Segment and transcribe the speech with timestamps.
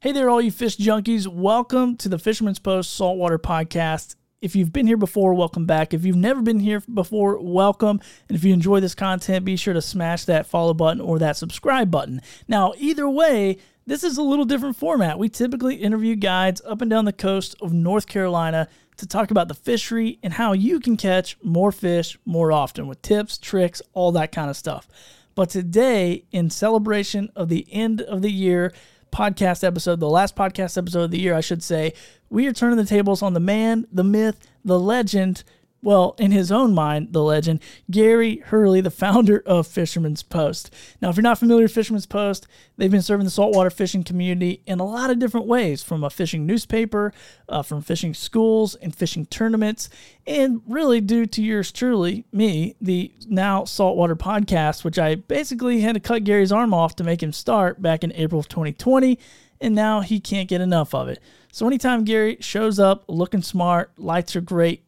[0.00, 1.28] Hey there, all you fish junkies.
[1.28, 4.16] Welcome to the Fisherman's Post Saltwater Podcast.
[4.40, 5.94] If you've been here before, welcome back.
[5.94, 8.00] If you've never been here before, welcome.
[8.28, 11.36] And if you enjoy this content, be sure to smash that follow button or that
[11.36, 12.20] subscribe button.
[12.48, 15.18] Now, either way, this is a little different format.
[15.18, 18.66] We typically interview guides up and down the coast of North Carolina
[18.96, 23.02] to talk about the fishery and how you can catch more fish more often with
[23.02, 24.88] tips, tricks, all that kind of stuff.
[25.34, 28.72] But today, in celebration of the end of the year
[29.12, 31.92] podcast episode, the last podcast episode of the year, I should say,
[32.30, 35.44] we are turning the tables on the man, the myth, the legend.
[35.84, 40.72] Well, in his own mind, the legend, Gary Hurley, the founder of Fisherman's Post.
[41.02, 42.46] Now, if you're not familiar with Fisherman's Post,
[42.78, 46.08] they've been serving the saltwater fishing community in a lot of different ways from a
[46.08, 47.12] fishing newspaper,
[47.50, 49.90] uh, from fishing schools and fishing tournaments,
[50.26, 55.96] and really due to yours truly, me, the now Saltwater Podcast, which I basically had
[55.96, 59.18] to cut Gary's arm off to make him start back in April of 2020,
[59.60, 61.20] and now he can't get enough of it.
[61.52, 64.82] So anytime Gary shows up looking smart, lights are great,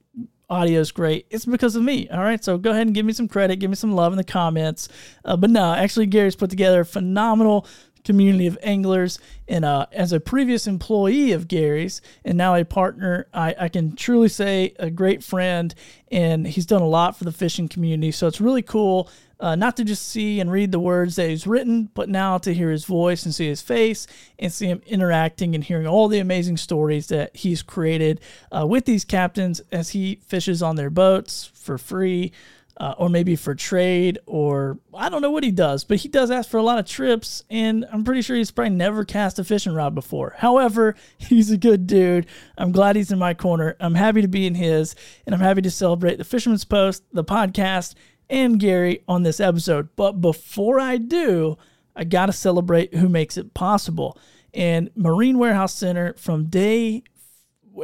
[0.48, 1.26] audio's great.
[1.30, 2.08] It's because of me.
[2.08, 2.42] All right.
[2.42, 4.88] So go ahead and give me some credit, give me some love in the comments.
[5.24, 7.66] Uh, but no, actually, Gary's put together a phenomenal
[8.04, 9.18] community of anglers.
[9.48, 13.96] And uh, as a previous employee of Gary's and now a partner, I, I can
[13.96, 15.74] truly say a great friend.
[16.12, 18.12] And he's done a lot for the fishing community.
[18.12, 19.10] So it's really cool.
[19.38, 22.54] Uh, not to just see and read the words that he's written, but now to
[22.54, 24.06] hear his voice and see his face
[24.38, 28.18] and see him interacting and hearing all the amazing stories that he's created
[28.50, 32.32] uh, with these captains as he fishes on their boats for free.
[32.78, 36.30] Uh, or maybe for trade, or I don't know what he does, but he does
[36.30, 39.44] ask for a lot of trips, and I'm pretty sure he's probably never cast a
[39.44, 40.34] fishing rod before.
[40.36, 42.26] However, he's a good dude.
[42.58, 43.76] I'm glad he's in my corner.
[43.80, 47.24] I'm happy to be in his, and I'm happy to celebrate the Fisherman's Post, the
[47.24, 47.94] podcast,
[48.28, 49.88] and Gary on this episode.
[49.96, 51.58] But before I do,
[51.94, 54.18] I got to celebrate who makes it possible.
[54.52, 57.02] And Marine Warehouse Center from day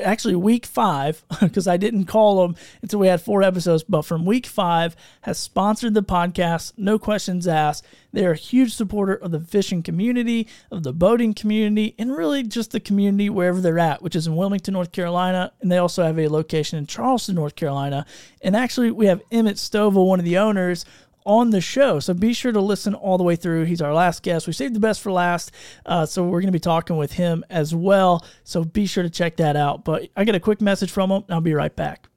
[0.03, 3.83] actually week five because I didn't call them until we had four episodes.
[3.83, 6.73] But from week five, has sponsored the podcast.
[6.77, 7.85] No questions asked.
[8.13, 12.73] They're a huge supporter of the fishing community, of the boating community, and really just
[12.73, 15.53] the community wherever they're at, which is in Wilmington, North Carolina.
[15.61, 18.05] And they also have a location in Charleston, North Carolina.
[18.43, 20.85] And actually, we have Emmett Stovall, one of the owners,
[21.25, 22.01] on the show.
[22.01, 23.65] So be sure to listen all the way through.
[23.65, 24.47] He's our last guest.
[24.47, 25.51] We saved the best for last.
[25.87, 28.25] Uh, so we're going to be talking with him as well.
[28.45, 29.85] So be sure to check that out.
[29.85, 32.09] But I get a quick message from him, I'll be right back.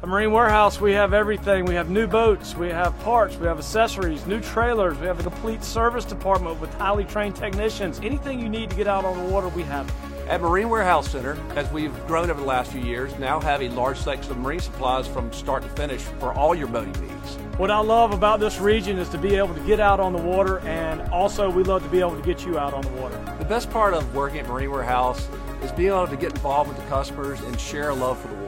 [0.00, 1.64] The Marine Warehouse, we have everything.
[1.64, 5.22] We have new boats, we have parts, we have accessories, new trailers, we have a
[5.22, 8.00] complete service department with highly trained technicians.
[8.00, 9.90] Anything you need to get out on the water, we have.
[10.26, 13.68] At Marine Warehouse Center, as we've grown over the last few years, now have a
[13.68, 17.36] large selection of marine supplies from start to finish for all your boating needs.
[17.58, 20.18] What I love about this region is to be able to get out on the
[20.18, 23.22] water, and also we love to be able to get you out on the water.
[23.38, 25.28] The best part of working at Marine Warehouse
[25.62, 28.34] is being able to get involved with the customers and share a love for the
[28.34, 28.43] water.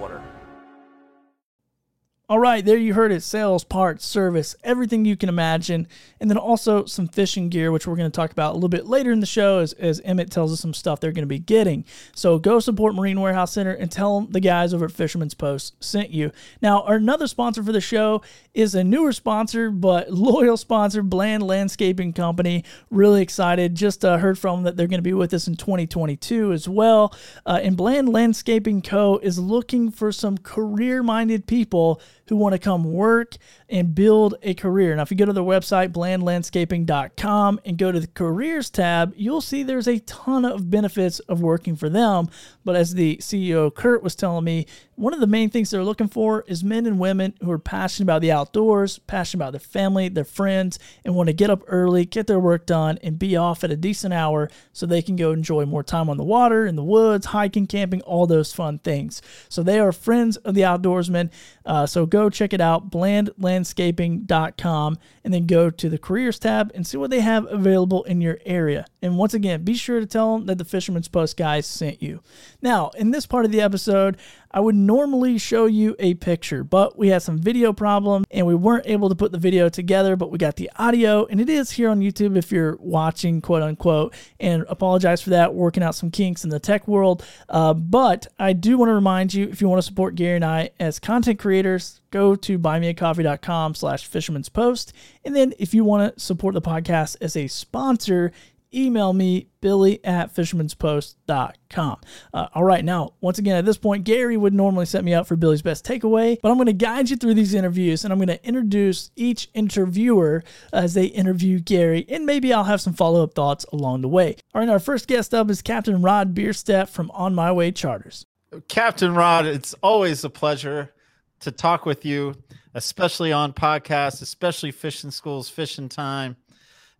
[2.28, 5.86] All right, there you heard it sales, parts, service, everything you can imagine.
[6.18, 8.86] And then also some fishing gear, which we're going to talk about a little bit
[8.86, 11.38] later in the show as, as Emmett tells us some stuff they're going to be
[11.38, 11.84] getting.
[12.16, 15.76] So go support Marine Warehouse Center and tell them the guys over at Fisherman's Post
[15.78, 16.32] sent you.
[16.60, 18.22] Now, our another sponsor for the show
[18.54, 22.64] is a newer sponsor, but loyal sponsor, Bland Landscaping Company.
[22.90, 23.76] Really excited.
[23.76, 26.68] Just uh, heard from them that they're going to be with us in 2022 as
[26.68, 27.14] well.
[27.44, 29.18] Uh, and Bland Landscaping Co.
[29.18, 33.36] is looking for some career minded people who want to come work
[33.68, 34.94] and build a career.
[34.94, 39.40] Now, if you go to their website, blandlandscaping.com, and go to the careers tab, you'll
[39.40, 42.28] see there's a ton of benefits of working for them.
[42.64, 44.66] But as the CEO, Kurt, was telling me,
[44.96, 48.06] one of the main things they're looking for is men and women who are passionate
[48.06, 52.06] about the outdoors, passionate about their family, their friends, and want to get up early,
[52.06, 55.32] get their work done, and be off at a decent hour so they can go
[55.32, 59.20] enjoy more time on the water, in the woods, hiking, camping, all those fun things.
[59.50, 61.30] So they are friends of the outdoorsmen.
[61.64, 66.86] Uh, so go check it out, blandlandscaping.com, and then go to the careers tab and
[66.86, 68.86] see what they have available in your area.
[69.02, 72.22] And once again, be sure to tell them that the Fisherman's Post guys sent you.
[72.66, 74.16] Now, in this part of the episode,
[74.50, 78.56] I would normally show you a picture, but we had some video problem and we
[78.56, 81.70] weren't able to put the video together, but we got the audio and it is
[81.70, 84.14] here on YouTube if you're watching, quote unquote.
[84.40, 87.24] And apologize for that, working out some kinks in the tech world.
[87.48, 90.44] Uh, but I do want to remind you if you want to support Gary and
[90.44, 94.92] I as content creators, go to buymeacoffee.com slash fisherman's post.
[95.24, 98.32] And then if you want to support the podcast as a sponsor,
[98.74, 102.00] email me, billy at fishermanspost.com.
[102.32, 105.26] Uh, all right, now, once again, at this point, Gary would normally set me up
[105.26, 108.18] for Billy's best takeaway, but I'm going to guide you through these interviews and I'm
[108.18, 113.22] going to introduce each interviewer as they interview Gary, and maybe I'll have some follow
[113.22, 114.36] up thoughts along the way.
[114.54, 118.24] All right, our first guest up is Captain Rod Bierstedt from On My Way Charters.
[118.68, 120.92] Captain Rod, it's always a pleasure
[121.40, 122.34] to talk with you,
[122.74, 126.36] especially on podcasts, especially fishing schools, fishing time,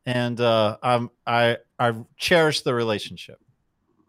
[0.07, 3.39] and uh, I'm I I cherish the relationship.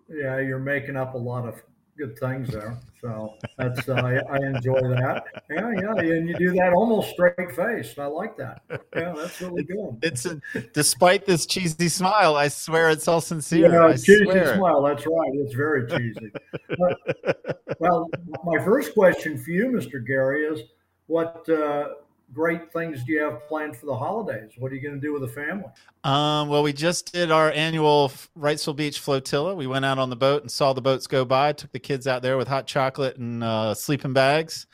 [0.10, 1.62] Yeah, you're making up a lot of
[1.98, 2.78] good things there.
[3.02, 5.26] So that's uh, I, I enjoy that.
[5.50, 8.00] Yeah, yeah, and you do that almost straight faced.
[8.00, 8.62] I like that.
[8.96, 9.98] Yeah, that's really good.
[10.04, 10.40] It's a,
[10.74, 13.72] despite this cheesy smile, I swear it's all sincere.
[13.72, 14.56] Yeah, I cheesy swear.
[14.56, 14.84] smile.
[14.84, 15.32] That's right.
[15.34, 16.32] It's very cheesy.
[16.78, 18.10] But- well,
[18.44, 20.06] my first question for you, Mr.
[20.06, 20.62] Gary, is
[21.08, 21.90] what uh,
[22.34, 24.52] great things do you have planned for the holidays?
[24.58, 25.66] What are you going to do with the family?
[26.04, 29.56] Um, well, we just did our annual Wrightsville Beach flotilla.
[29.56, 31.54] We went out on the boat and saw the boats go by.
[31.54, 34.68] Took the kids out there with hot chocolate and uh, sleeping bags.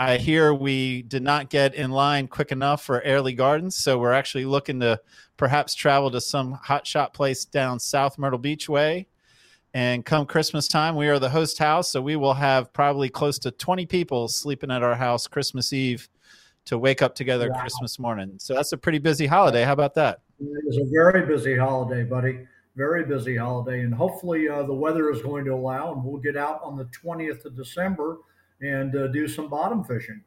[0.00, 4.12] I hear we did not get in line quick enough for Airlie Gardens, so we're
[4.12, 5.00] actually looking to
[5.36, 9.08] perhaps travel to some hot shot place down South Myrtle Beach way.
[9.74, 13.40] And come Christmas time, we are the host house, so we will have probably close
[13.40, 16.08] to 20 people sleeping at our house Christmas Eve
[16.68, 17.60] to wake up together Wow.
[17.60, 18.34] Christmas morning.
[18.38, 19.64] So that's a pretty busy holiday.
[19.64, 20.20] How about that?
[20.38, 22.46] It is a very busy holiday, buddy.
[22.76, 26.36] Very busy holiday, and hopefully uh, the weather is going to allow, and we'll get
[26.36, 28.18] out on the 20th of December
[28.60, 30.22] and uh, do some bottom fishing.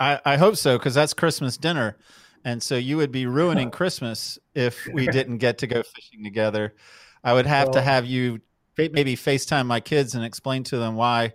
[0.00, 1.98] I, I hope so because that's Christmas dinner,
[2.42, 6.74] and so you would be ruining Christmas if we didn't get to go fishing together.
[7.22, 8.40] I would have to have you
[8.78, 11.34] maybe FaceTime my kids and explain to them why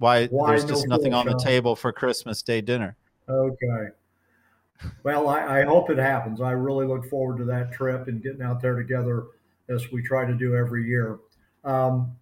[0.00, 2.96] why, Why there's no just nothing on the table for Christmas Day dinner.
[3.30, 3.88] Okay.
[5.02, 6.40] Well, I, I hope it happens.
[6.40, 9.26] I really look forward to that trip and getting out there together
[9.68, 11.18] as we try to do every year.
[11.64, 12.16] Um,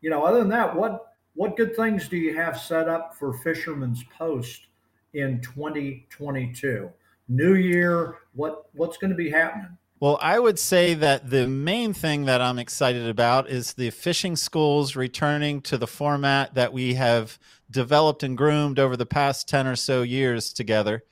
[0.00, 3.32] you know, other than that, what what good things do you have set up for
[3.38, 4.66] Fisherman's Post
[5.12, 6.90] in 2022?
[7.28, 9.76] New Year, what what's going to be happening?
[10.00, 14.36] Well, I would say that the main thing that I'm excited about is the fishing
[14.36, 17.38] schools returning to the format that we have
[17.74, 21.02] developed and groomed over the past 10 or so years together.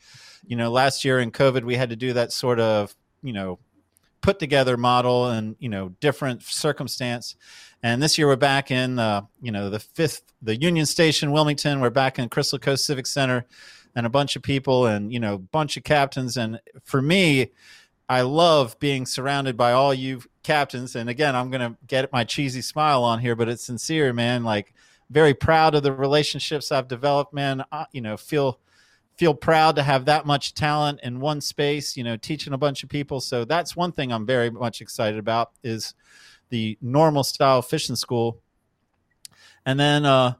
[0.47, 3.59] You know, last year in COVID, we had to do that sort of, you know,
[4.23, 7.35] put together model and, you know, different circumstance.
[7.83, 11.81] And this year we're back in, uh, you know, the fifth, the Union Station, Wilmington.
[11.81, 13.45] We're back in Crystal Coast Civic Center
[13.95, 16.37] and a bunch of people and, you know, bunch of captains.
[16.37, 17.51] And for me,
[18.09, 20.95] I love being surrounded by all you captains.
[20.95, 24.45] And again, I'm going to get my cheesy smile on here, but it's sincere, man.
[24.45, 24.73] Like,
[25.13, 27.65] very proud of the relationships I've developed, man.
[27.71, 28.59] I, you know, feel
[29.17, 31.97] feel proud to have that much talent in one space.
[31.97, 33.21] You know, teaching a bunch of people.
[33.21, 35.95] So that's one thing I'm very much excited about is
[36.49, 38.39] the normal style fishing school.
[39.65, 40.35] And then uh,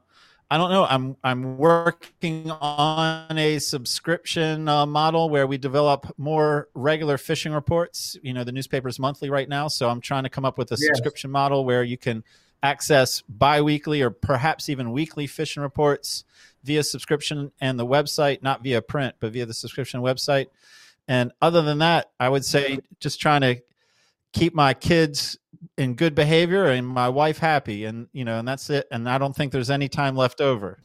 [0.51, 0.85] I don't know.
[0.85, 8.17] I'm I'm working on a subscription uh, model where we develop more regular fishing reports.
[8.21, 10.75] You know, the newspaper's monthly right now, so I'm trying to come up with a
[10.75, 10.87] Yes.
[10.87, 12.23] subscription model where you can
[12.63, 16.23] access biweekly or perhaps even weekly fishing reports
[16.63, 20.47] via subscription and the website, not via print, but via the subscription website.
[21.07, 23.61] And other than that, I would say just trying to
[24.31, 25.37] keep my kids
[25.77, 29.17] in good behavior and my wife happy and you know and that's it and i
[29.17, 30.77] don't think there's any time left over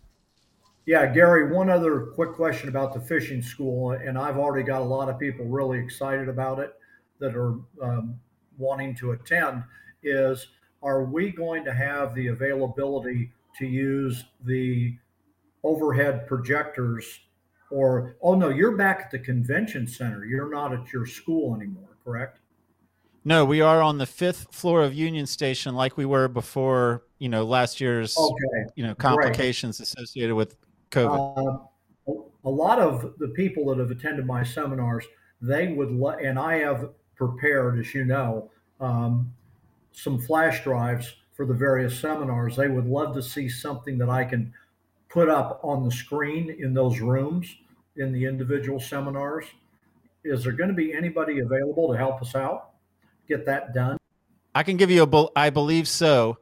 [0.88, 4.84] Yeah, Gary, one other quick question about the fishing school, and I've already got a
[4.86, 6.76] lot of people really excited about it
[7.18, 8.18] that are um,
[8.56, 9.64] wanting to attend.
[10.02, 10.46] Is
[10.82, 14.96] are we going to have the availability to use the
[15.64, 17.20] overhead projectors?
[17.70, 20.24] Or, oh no, you're back at the convention center.
[20.24, 22.40] You're not at your school anymore, correct?
[23.24, 27.28] no we are on the fifth floor of union station like we were before you
[27.28, 28.70] know last year's Okay.
[28.76, 30.56] you know complications associated with
[30.92, 31.66] covid
[32.06, 32.12] Uh,
[32.44, 35.04] a lot of the people that have attended my seminars,
[35.42, 39.34] they would, lo- and I have prepared, as you know, um,
[39.98, 42.54] some flash drives for the various seminars.
[42.54, 44.52] They would love to see something that I can
[45.08, 47.52] put up on the screen in those rooms
[47.96, 49.46] in the individual seminars.
[50.22, 52.70] Is there going to be anybody available to help us out?
[53.26, 53.98] Get that done?
[54.54, 56.38] I can give you a, I believe so.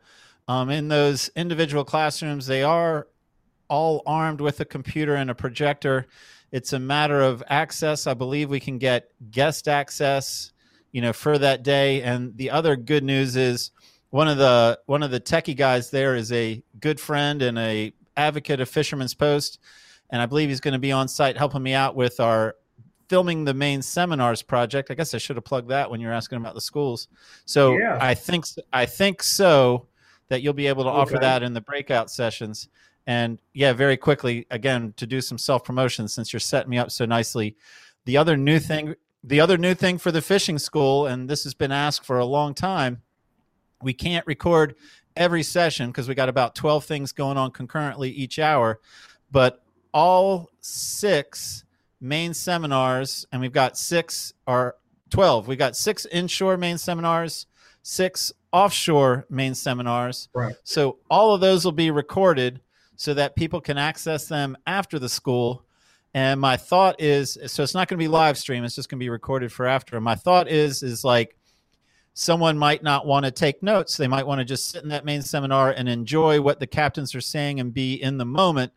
[0.48, 3.08] Um, in those individual classrooms, they are
[3.68, 6.06] all armed with a computer and a projector.
[6.52, 8.06] It's a matter of access.
[8.06, 10.52] I believe we can get guest access,
[10.93, 12.02] you know, for that day.
[12.02, 13.71] And the other good news is
[14.11, 17.93] one of the one of the techie guys there is a good friend and a
[18.16, 19.59] advocate of Fisherman's Post,
[20.11, 22.55] and I believe he's going to be on site helping me out with our
[23.09, 24.90] filming the main seminars project.
[24.90, 27.09] I guess I should have plugged that when you're asking about the schools.
[27.45, 27.99] So Yeah.
[28.00, 29.87] I think I think so
[30.28, 32.69] that you'll be able to offer that in the breakout sessions.
[33.07, 36.90] And yeah, very quickly again to do some self promotion since you're setting me up
[36.90, 37.57] so nicely.
[38.05, 38.95] The other new thing,
[39.26, 42.25] the other new thing for the fishing school, and this has been asked for a
[42.25, 43.02] long time,
[43.83, 44.76] we can't record
[45.16, 48.78] every session because we got about 12 things going on concurrently each hour
[49.30, 49.64] but
[49.95, 51.64] all six
[52.02, 54.76] main seminars and we've got six or
[55.09, 57.47] 12 we've got six inshore main seminars
[57.83, 60.54] six offshore main seminars Right.
[60.64, 62.61] so all of those will be recorded
[62.97, 65.64] so that people can access them after the school
[66.16, 68.99] and my thought is so it's not going to be live stream it's just going
[68.99, 71.37] to be recorded for after my thought is is like
[72.18, 73.99] someone might not want to take notes.
[73.99, 77.14] They might want to just sit in that main seminar and enjoy what the captains
[77.14, 78.73] are saying and be in the moment.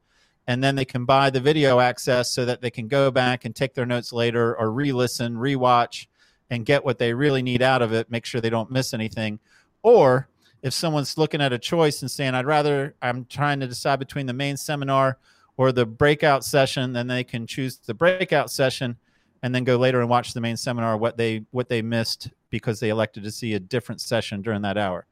[0.46, 3.56] And then they can buy the video access so that they can go back and
[3.56, 6.10] take their notes later or re listen, re watch,
[6.50, 9.40] and get what they really need out of it, make sure they don't miss anything.
[9.84, 10.28] Or
[10.62, 14.26] if someone's looking at a choice and saying, I'd rather, I'm trying to decide between
[14.26, 15.18] the main seminar
[15.60, 18.96] or the breakout session, then they can choose the breakout session
[19.44, 22.80] and then go later and watch the main seminar what they what they missed because
[22.80, 25.06] they elected to see a different session during that hour.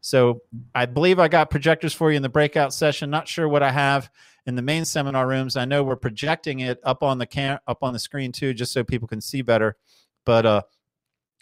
[0.00, 0.40] So
[0.74, 3.10] I believe I got projectors for you in the breakout session.
[3.10, 4.10] Not sure what I have
[4.46, 5.58] in the main seminar rooms.
[5.58, 8.72] I know we're projecting it up on the cam up on the screen too, just
[8.72, 9.76] so people can see better.
[10.24, 10.62] But uh,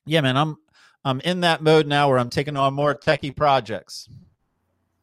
[0.04, 0.56] yeah, man, I'm
[1.04, 4.08] I'm in that mode now where I'm taking on more techie projects.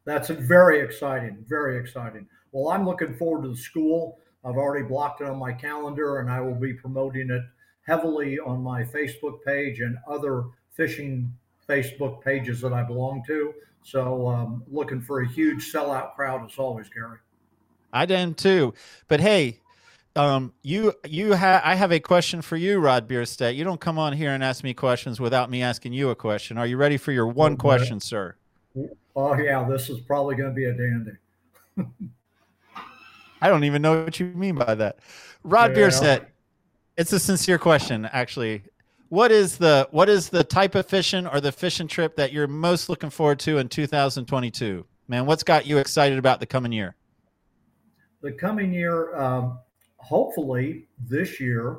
[0.04, 1.42] That's very exciting.
[1.48, 2.26] Very exciting.
[2.56, 4.18] Well, I'm looking forward to the school.
[4.42, 7.42] I've already blocked it on my calendar, and I will be promoting it
[7.82, 11.30] heavily on my Facebook page and other fishing
[11.68, 13.52] Facebook pages that I belong to.
[13.82, 17.18] So, um, looking for a huge sellout crowd as always, Gary.
[17.92, 18.72] I am too.
[19.06, 19.60] But hey,
[20.16, 23.54] um, you you have I have a question for you, Rod Bierstedt.
[23.54, 26.56] You don't come on here and ask me questions without me asking you a question.
[26.56, 27.60] Are you ready for your one Okay.
[27.60, 28.34] question, sir?
[29.14, 31.12] Oh yeah, this is probably going to be a dandy.
[33.40, 34.98] I don't even know what you mean by that.
[35.44, 35.76] Rod Yeah.
[35.76, 36.26] Bierstedt,
[36.96, 38.62] it's a sincere question, actually.
[39.08, 42.48] What is the what is the type of fishing or the fishing trip that you're
[42.48, 44.84] most looking forward to in 2022?
[45.08, 46.96] Man, what's got you excited about the coming year?
[48.22, 49.58] the coming year, um,
[49.98, 51.78] hopefully this year,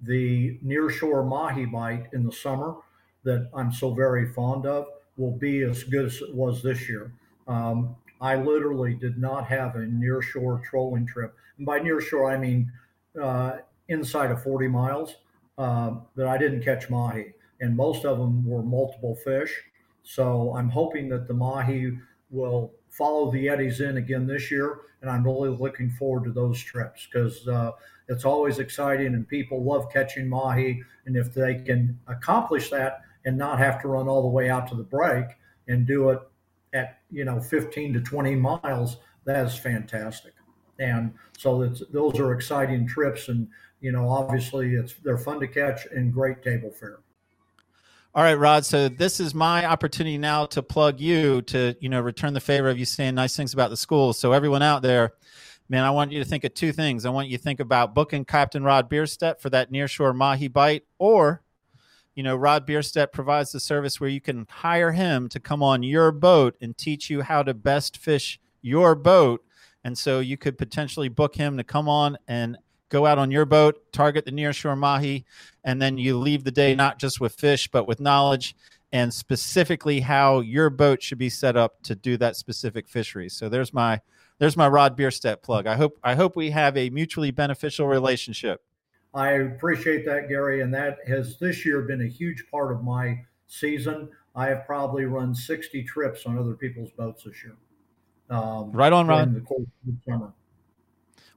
[0.00, 2.76] the nearshore mahi bite in the summer
[3.22, 4.86] that I'm so very fond of
[5.16, 7.12] will be as good as it was this year.
[7.46, 11.34] Um, I literally did not have a nearshore trolling trip.
[11.58, 12.72] And by nearshore, I mean
[13.20, 13.58] uh,
[13.88, 15.16] inside of 40 miles
[15.58, 17.34] um, that I didn't catch mahi.
[17.60, 19.54] And most of them were multiple fish.
[20.02, 21.98] So I'm hoping that the mahi
[22.30, 24.80] will follow the eddies in again this year.
[25.00, 27.72] And I'm really looking forward to those trips because uh,
[28.08, 30.82] it's always exciting and people love catching mahi.
[31.06, 34.68] And if they can accomplish that and not have to run all the way out
[34.68, 35.26] to the break
[35.68, 36.20] and do it
[36.76, 40.32] at, you know, 15 to 20 miles, that is fantastic.
[40.78, 43.28] And so it's, those are exciting trips.
[43.28, 43.48] And,
[43.80, 47.00] you know, obviously it's, they're fun to catch and great table fare.
[48.14, 48.64] All right, Rod.
[48.64, 52.70] So this is my opportunity now to plug you to, you know, return the favor
[52.70, 54.14] of you saying nice things about the school.
[54.14, 55.12] So everyone out there,
[55.68, 57.04] man, I want you to think of two things.
[57.04, 60.84] I want you to think about booking Captain Rod Bierstedt for that nearshore mahi bite,
[60.98, 61.42] or,
[62.16, 65.82] you know, Rod Bierstedt provides the service where you can hire him to come on
[65.82, 69.44] your boat and teach you how to best fish your boat.
[69.84, 72.56] And so you could potentially book him to come on and
[72.88, 75.26] go out on your boat, target the nearshore mahi,
[75.62, 78.56] and then you leave the day not just with fish but with knowledge
[78.92, 83.28] and specifically how your boat should be set up to do that specific fishery.
[83.28, 84.00] So there's my
[84.38, 85.66] there's my Rod Bierstedt plug.
[85.66, 88.62] I hope I hope we have a mutually beneficial relationship.
[89.16, 93.18] I appreciate that, Gary, and that has this year been a huge part of my
[93.46, 94.10] season.
[94.34, 97.56] I have probably run 60 trips on other people's boats this year.
[98.28, 99.34] Um, Right on, Rod.
[99.34, 99.62] The course
[100.06, 100.34] summer.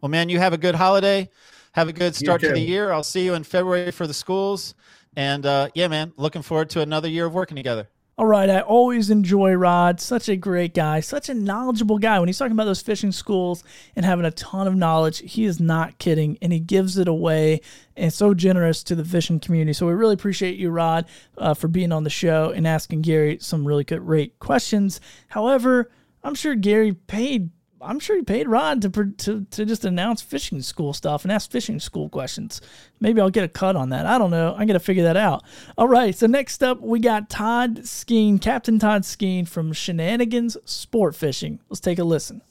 [0.01, 1.29] Well, man, you have a good holiday.
[1.71, 2.91] Have a good start to the year.
[2.91, 4.75] I'll see you in February for the schools.
[5.15, 7.87] And uh, yeah, man, looking forward to another year of working together.
[8.19, 10.01] All right, I always enjoy Rod.
[10.01, 12.19] Such a great guy, such a knowledgeable guy.
[12.19, 13.63] When he's talking about those fishing schools
[13.95, 17.61] and having a ton of knowledge, he is not kidding, and he gives it away
[17.95, 19.71] and so generous to the fishing community.
[19.71, 21.05] So we really appreciate you, Rod,
[21.37, 24.99] uh, for being on the show and asking Gary some really good, great questions.
[25.29, 25.89] However,
[26.21, 27.51] I'm sure Gary paid.
[27.81, 31.49] I'm sure he paid Rod to, to to just announce fishing school stuff and ask
[31.49, 32.61] fishing school questions.
[32.99, 34.05] Maybe I'll get a cut on that.
[34.05, 34.53] I don't know.
[34.57, 35.43] I got to figure that out.
[35.77, 36.13] All right.
[36.15, 41.59] So next up, we got Todd Skeen, Captain Todd Skeen from Shenanigans Sport Fishing.
[41.69, 42.41] Let's take a listen.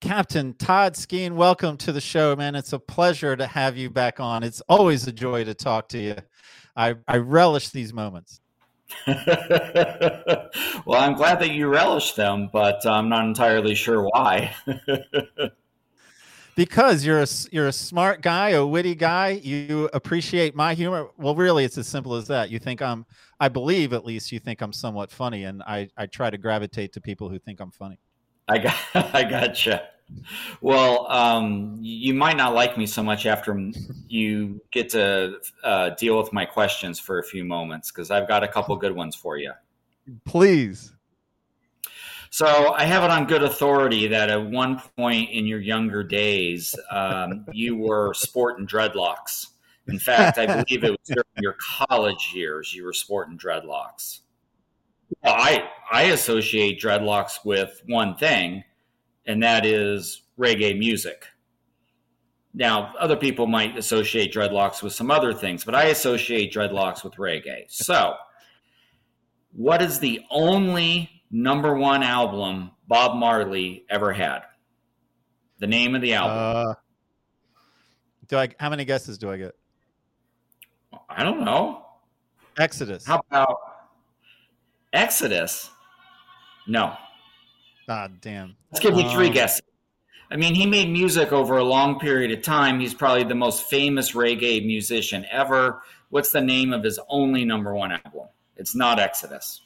[0.00, 2.54] Captain Todd Skeen, welcome to the show, man.
[2.54, 4.42] It's a pleasure to have you back on.
[4.42, 6.16] It's always a joy to talk to you.
[6.74, 8.40] I, I relish these moments.
[9.06, 14.54] well, I'm glad that you relish them, but uh, I'm not entirely sure why.
[16.56, 19.30] because you're a you're a smart guy, a witty guy.
[19.42, 21.08] You appreciate my humor.
[21.16, 22.50] Well, really, it's as simple as that.
[22.50, 23.06] You think I'm,
[23.38, 26.92] I believe at least, you think I'm somewhat funny, and I I try to gravitate
[26.94, 27.98] to people who think I'm funny.
[28.50, 28.76] I got,
[29.14, 29.88] I gotcha.
[30.60, 33.70] Well, um, you might not like me so much after
[34.08, 38.42] you get to uh, deal with my questions for a few moments because I've got
[38.42, 39.52] a couple good ones for you.
[40.24, 40.92] Please.
[42.30, 46.74] So I have it on good authority that at one point in your younger days,
[46.90, 49.46] um, you were sporting dreadlocks.
[49.86, 54.20] In fact, I believe it was during your college years you were sporting dreadlocks.
[55.24, 58.64] I I associate dreadlocks with one thing,
[59.26, 61.26] and that is reggae music.
[62.52, 67.14] Now, other people might associate dreadlocks with some other things, but I associate dreadlocks with
[67.14, 67.64] reggae.
[67.68, 68.14] So,
[69.52, 74.40] what is the only number one album Bob Marley ever had?
[75.58, 76.36] The name of the album.
[76.38, 76.74] Uh,
[78.26, 78.48] do I?
[78.58, 79.52] How many guesses do I get?
[81.08, 81.84] I don't know.
[82.58, 83.06] Exodus.
[83.06, 83.58] How about
[84.92, 85.70] Exodus?
[86.66, 86.96] No.
[87.86, 88.56] God damn.
[88.70, 89.62] Let's give you three Um, guesses.
[90.30, 92.78] I mean, he made music over a long period of time.
[92.78, 95.82] He's probably the most famous reggae musician ever.
[96.10, 98.28] What's the name of his only number one album?
[98.56, 99.60] It's not Exodus.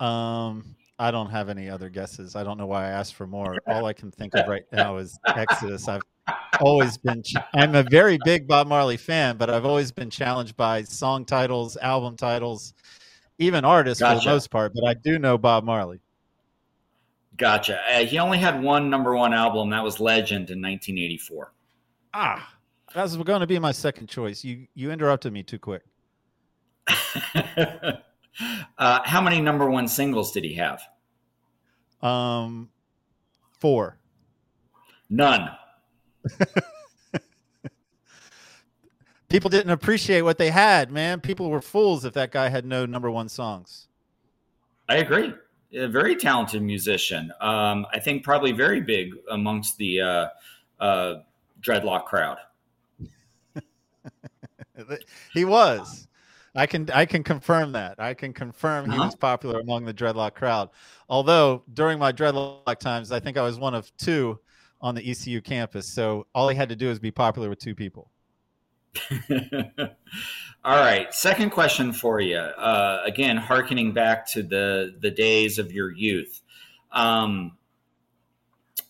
[0.00, 2.36] Um, I don't have any other guesses.
[2.36, 3.56] I don't know why I asked for more.
[3.66, 5.88] All I can think of right now is Exodus.
[5.88, 6.02] I've
[6.60, 7.22] always been.
[7.22, 11.24] ch- I'm a very big Bob Marley fan, but I've always been challenged by song
[11.24, 12.74] titles, album titles,
[13.38, 14.72] even artists for the most part.
[14.74, 16.00] But I do know Bob Marley.
[17.36, 17.80] Gotcha.
[17.88, 19.70] Uh, he only had one number one album.
[19.70, 21.52] That was Legend in 1984.
[22.14, 22.54] Ah,
[22.94, 24.44] that was going to be my second choice.
[24.44, 25.82] You you interrupted me too quick.
[27.34, 27.92] uh,
[28.78, 30.82] how many number one singles did he have?
[32.02, 32.70] Um,
[33.58, 33.98] four.
[35.10, 35.50] None.
[39.28, 41.20] People didn't appreciate what they had, man.
[41.20, 43.88] People were fools if that guy had no number one songs.
[44.88, 45.34] I agree.
[45.74, 47.30] A very talented musician.
[47.42, 50.26] Um, I think probably very big amongst the uh,
[50.80, 51.14] uh,
[51.62, 52.38] dreadlock crowd.
[55.34, 56.06] He was.
[56.54, 57.96] I can I can confirm that.
[57.98, 59.06] I can confirm he Uh-huh.
[59.06, 60.70] was popular among the dreadlock crowd.
[61.08, 64.38] Although during my dreadlock times, I think I was one of two
[64.80, 65.86] on the ECU campus.
[65.88, 68.10] So all he had to do is be popular with two people.
[70.64, 71.12] All right.
[71.14, 72.36] Second question for you.
[72.36, 76.40] Uh, again, harkening back to the the days of your youth.
[76.92, 77.56] Um,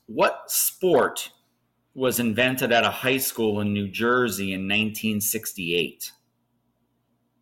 [0.06, 1.30] what sport
[1.94, 6.12] was invented at a high school in New Jersey in 1968?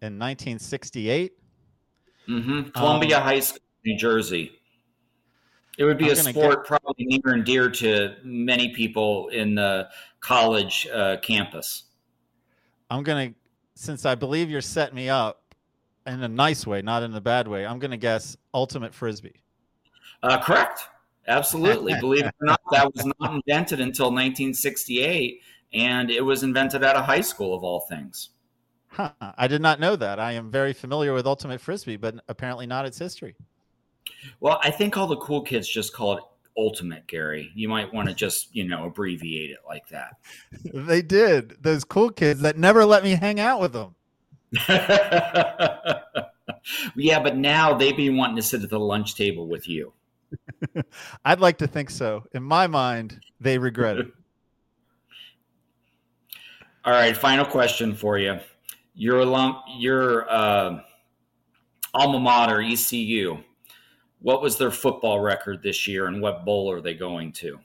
[0.03, 1.33] In 1968,
[2.27, 4.53] hmm Columbia Um, High School, New Jersey.
[5.79, 9.89] It would be I'm a sport probably near and dear to many people in the
[10.21, 11.85] college uh, campus.
[12.91, 13.35] I'm gonna
[13.75, 15.55] since I believe you're setting me up
[16.07, 17.67] in a nice way, not in a bad way.
[17.67, 19.41] I'm gonna guess ultimate frisbee.
[20.23, 20.81] Uh, correct.
[21.29, 21.95] Absolutely.
[22.01, 25.41] Believe it or not, that was not invented until 1968,
[25.75, 28.31] and it was invented at a high school of all things.
[28.89, 29.11] Huh.
[29.21, 30.19] I did not know that.
[30.19, 33.35] I am very familiar with ultimate frisbee, but apparently not its history.
[34.41, 36.25] Well, I think all the cool kids just call it
[36.57, 37.51] ultimate, Gary.
[37.55, 40.17] You might want to just, you know, abbreviate it like that.
[40.87, 41.57] They did.
[41.63, 43.95] Those cool kids that never let me hang out with them.
[46.97, 49.93] yeah, but now they've been wanting to sit at the lunch table with you.
[51.25, 52.25] I'd like to think so.
[52.33, 54.07] In my mind, they regret it.
[56.85, 58.39] All right, final question for you.
[58.95, 60.81] Your alum, your uh,
[61.95, 63.39] alma mater, ECU.
[64.21, 67.61] What was their football record this year, and what bowl are they going to?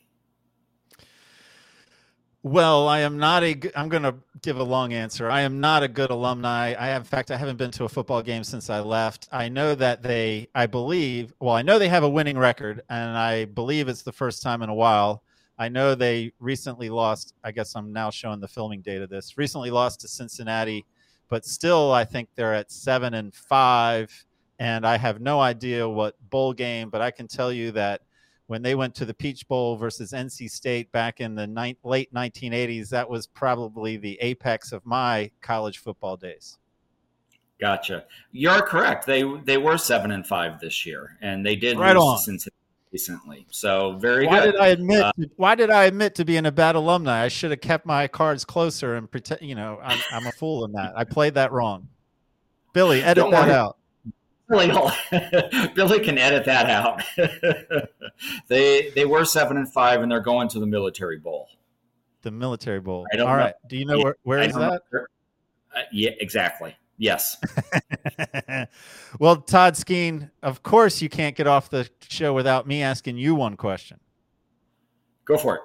[2.44, 3.56] Well, I am not a.
[3.76, 5.30] I'm going to give a long answer.
[5.30, 6.74] I am not a good alumni.
[6.74, 9.28] I, in fact, I haven't been to a football game since I left.
[9.32, 13.16] I know that they, I believe, well, I know they have a winning record, and
[13.16, 15.22] I believe it's the first time in a while.
[15.60, 17.36] I know they recently lost.
[17.44, 19.38] I guess I'm now showing the filming date of this.
[19.38, 20.84] Recently lost to Cincinnati,
[21.30, 24.26] but still, I think they're at seven and five.
[24.62, 28.02] And I have no idea what bowl game, but I can tell you that
[28.45, 32.13] when they went to the Peach Bowl versus NC State back in the ni- late
[32.13, 36.60] 1980s, that was probably the apex of my college football days.
[37.60, 38.06] Gotcha.
[38.34, 39.08] You're correct.
[39.08, 42.24] They they were seven and five this year, and they did Right lose.
[42.26, 42.56] Cincinnati.
[42.91, 43.47] recently.
[43.50, 44.52] So very Why good.
[44.52, 45.02] did I admit?
[45.02, 47.24] Uh, why did I admit to being a bad alumni?
[47.24, 49.41] I should have kept my cards closer and pretend.
[49.41, 50.93] You know, I'm, I'm a fool in that.
[50.95, 51.88] I played that wrong.
[52.74, 53.54] Billy, edit that worry.
[53.56, 53.78] out.
[54.52, 54.70] Billy,
[55.76, 57.02] Billy can edit that out.
[58.48, 61.48] they they were seven and five, and they're going to the military bowl.
[62.22, 63.08] The military bowl.
[63.14, 63.44] I don't All know.
[63.44, 63.54] right.
[63.68, 64.82] Do you know Yeah, where where is that?
[64.94, 66.76] Uh, yeah, exactly.
[66.98, 67.38] Yes.
[69.20, 73.34] well, Todd Skeen, of course you can't get off the show without me asking you
[73.34, 74.00] one question.
[75.26, 75.62] Go for it.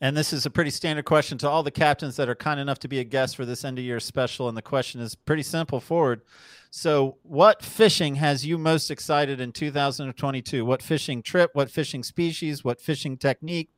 [0.00, 2.78] And this is a pretty standard question to all the captains that are kind enough
[2.80, 4.48] to be a guest for this end of year special.
[4.48, 6.22] And the question is pretty simple forward.
[6.74, 10.64] So, what fishing has you most excited in 2022?
[10.64, 11.50] What fishing trip?
[11.52, 12.64] What fishing species?
[12.64, 13.68] What fishing technique?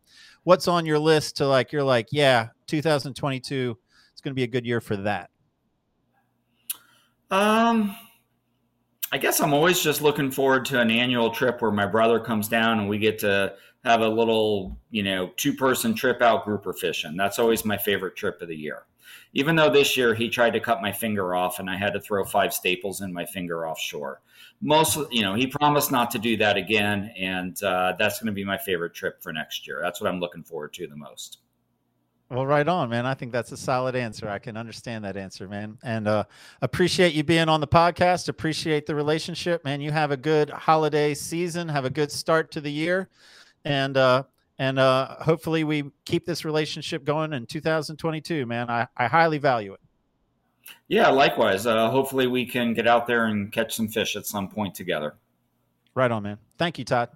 [0.45, 3.77] What's on your list to like, you're like, yeah, 2022,
[4.13, 5.31] it's going to be a good year for that?
[7.33, 7.97] Um,
[9.11, 12.47] I guess I'm always just looking forward to an annual trip where my brother comes
[12.47, 16.73] down and we get to have a little, you know, two person trip out grouper
[16.73, 17.17] fishing.
[17.17, 18.85] That's always my favorite trip of the year.
[19.35, 22.01] Even though this year he tried to cut my finger off and I had to
[22.01, 24.23] throw five staples in my finger offshore.
[24.61, 28.33] Most, you know, he promised not to do that again, and uh, that's going to
[28.33, 29.81] be my favorite trip for next year.
[29.83, 31.39] That's what I'm looking forward to the most.
[32.31, 33.05] Well, right on, man.
[33.05, 34.29] I think that's a solid answer.
[34.29, 35.79] I can understand that answer, man.
[35.83, 36.25] And uh,
[36.63, 38.29] appreciate you being on the podcast.
[38.29, 39.81] Appreciate the relationship, man.
[39.81, 41.69] You have a good holiday season.
[41.69, 43.11] Have a good start to the year,
[43.65, 44.23] and uh,
[44.65, 48.71] and uh, hopefully we keep this relationship going in 2022, man.
[48.71, 49.81] I, I highly value it.
[50.89, 51.67] Yeah, likewise.
[51.67, 55.17] Uh, hopefully, we can get out there and catch some fish at some point together.
[55.95, 56.39] Right on, man.
[56.57, 57.11] Thank you, Todd.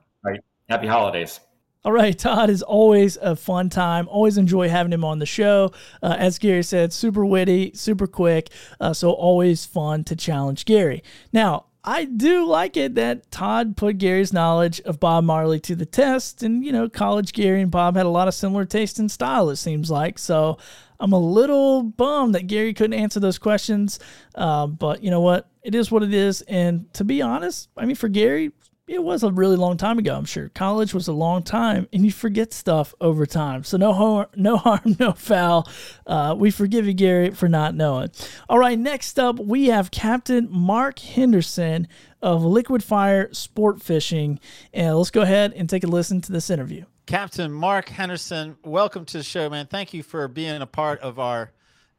[0.68, 1.40] Happy holidays.
[1.84, 4.08] All right, Todd is always a fun time.
[4.08, 5.70] Always enjoy having him on the show.
[6.02, 8.50] Uh, as Gary said, super witty, super quick.
[8.78, 11.02] Uh, so always fun to challenge Gary.
[11.32, 15.86] Now, I do like it that Todd put Gary's knowledge of Bob Marley to the
[15.86, 16.42] test.
[16.42, 19.48] And, you know, college Gary and Bob had a lot of similar taste and style,
[19.48, 20.18] it seems like.
[20.18, 20.58] So
[21.00, 24.00] I'm a little bummed that Gary couldn't answer those questions.
[24.34, 25.48] Uh, but you know what?
[25.62, 26.42] It is what it is.
[26.42, 28.52] And to be honest, I mean, for Gary,
[28.88, 30.16] it was a really long time ago.
[30.16, 33.62] I'm sure college was a long time, and you forget stuff over time.
[33.62, 35.68] So no harm, no harm, no foul.
[36.06, 38.10] Uh, we forgive you, Gary, for not knowing.
[38.48, 41.86] All right, next up we have Captain Mark Henderson
[42.22, 44.40] of Liquid Fire Sport Fishing,
[44.72, 46.84] and let's go ahead and take a listen to this interview.
[47.06, 49.66] Captain Mark Henderson, welcome to the show, man.
[49.66, 51.52] Thank you for being a part of our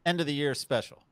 [0.04, 1.02] end of the year special.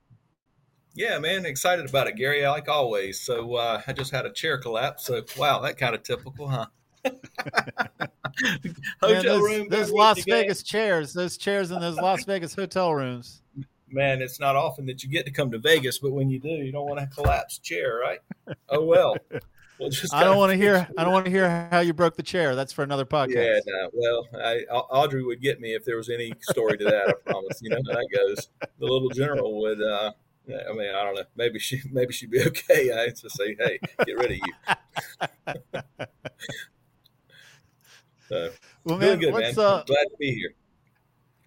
[0.98, 3.20] Yeah, man, excited about it, Gary, like always.
[3.20, 5.06] So uh, I just had a chair collapse.
[5.06, 6.66] So wow, that kind of typical, huh?
[7.04, 9.68] Man, Hotel those, room.
[9.68, 10.40] those Las meat today.
[10.42, 13.42] Vegas chairs, those chairs in those Las Vegas hotel rooms.
[13.88, 16.48] Man, it's not often that you get to come to Vegas, but when you do,
[16.48, 18.18] you don't want to collapse chair, right?
[18.68, 19.16] Oh well.
[19.80, 20.74] We'll I don't want to hear.
[20.74, 20.88] it.
[20.98, 22.56] I don't want to hear how you broke the chair.
[22.56, 23.36] That's for another podcast.
[23.36, 23.90] Yeah, no.
[23.92, 27.08] Well, I, Audrey would get me if there was any story to that.
[27.08, 27.60] I promise.
[27.62, 28.48] You know how that goes.
[28.80, 29.80] The little general would.
[29.80, 31.24] uh yeah, I mean, I don't know.
[31.36, 32.92] Maybe she, maybe she'd be okay.
[32.92, 36.02] I to say, "Hey, get rid of you."
[38.28, 38.50] So,
[38.84, 39.40] Well, man, good, man.
[39.42, 39.56] let's.
[39.56, 40.54] Uh, Glad to be here.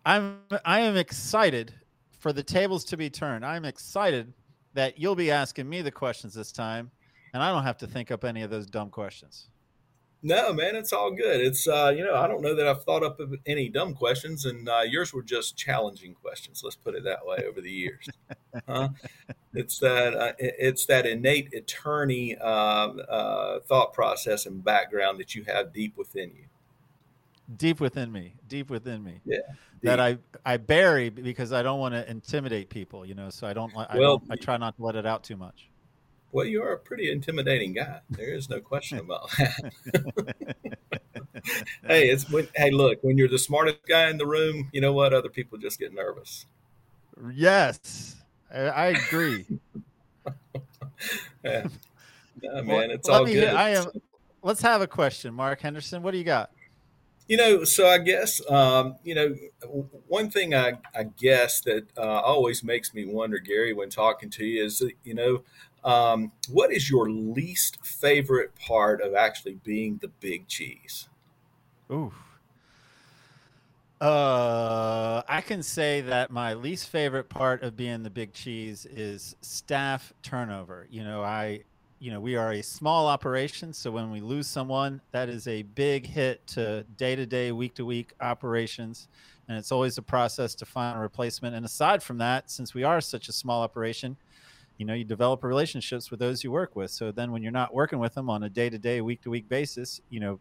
[0.03, 0.39] I'm.
[0.65, 1.73] I am excited
[2.17, 3.45] for the tables to be turned.
[3.45, 4.33] I'm excited
[4.73, 6.89] that you'll be asking me the questions this time,
[7.33, 9.47] and I don't have to think up any of those dumb questions.
[10.23, 11.41] No, man, it's all good.
[11.41, 14.45] It's uh, you know, I don't know that I've thought up of any dumb questions,
[14.45, 16.61] and uh, yours were just challenging questions.
[16.63, 17.43] Let's put it that way.
[17.47, 18.07] Over the years,
[18.67, 18.89] huh?
[19.55, 25.43] It's that uh, it's that innate attorney um, uh, thought process and background that you
[25.45, 26.45] have deep within you.
[27.57, 29.39] Deep within me, deep within me, Yeah,
[29.81, 29.99] that.
[29.99, 33.05] I I bury because I don't want to intimidate people.
[33.07, 33.75] You know, so I don't.
[33.75, 35.70] I, Well- don't, I try not to let it out too much.
[36.31, 37.99] Well, you are a pretty intimidating guy.
[38.09, 40.55] There is no question about that.
[41.87, 44.93] hey, it's when hey, look, when you're the smartest guy in the room, you know
[44.93, 45.13] what?
[45.13, 46.45] Other people just get nervous.
[47.33, 48.15] Yes,
[48.53, 49.45] I, agree.
[51.43, 51.67] Yeah,
[52.43, 53.55] yeah man, it's let all me good.
[53.55, 53.87] I am.
[54.43, 56.03] Let's have a question, Mark Henderson.
[56.03, 56.51] What do you got?
[57.27, 59.35] You know, so I guess um, you know
[60.07, 64.45] one thing I, I guess that uh, always makes me wonder, Gary, when talking to
[64.45, 65.41] you is you know
[65.83, 71.09] um, what is your least favorite part of actually being the big cheese?
[71.91, 72.13] Ooh.
[73.99, 79.35] Uh, I can say that my least favorite part of being the big cheese is
[79.41, 80.87] staff turnover.
[80.89, 81.61] You know, I,
[81.99, 85.61] you know, we are a small operation, so when we lose someone, that is a
[85.61, 89.07] big hit to day to day, week to week operations,
[89.47, 91.55] and it's always a process to find a replacement.
[91.55, 94.17] And aside from that, since we are such a small operation,
[94.81, 96.89] you know you develop relationships with those you work with.
[96.89, 100.39] So then when you're not working with them on a day-to-day week-to-week basis you know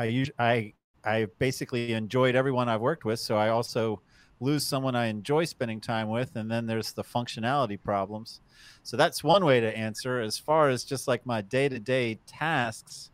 [0.00, 0.72] i usually i
[1.04, 3.20] i basically enjoyed everyone i've worked with.
[3.20, 4.02] So i also
[4.40, 8.40] lose someone i enjoy spending time with and then there's the functionality problems.
[8.82, 10.18] So that's one way to answer.
[10.18, 13.12] As far as just like my day-to-day tasks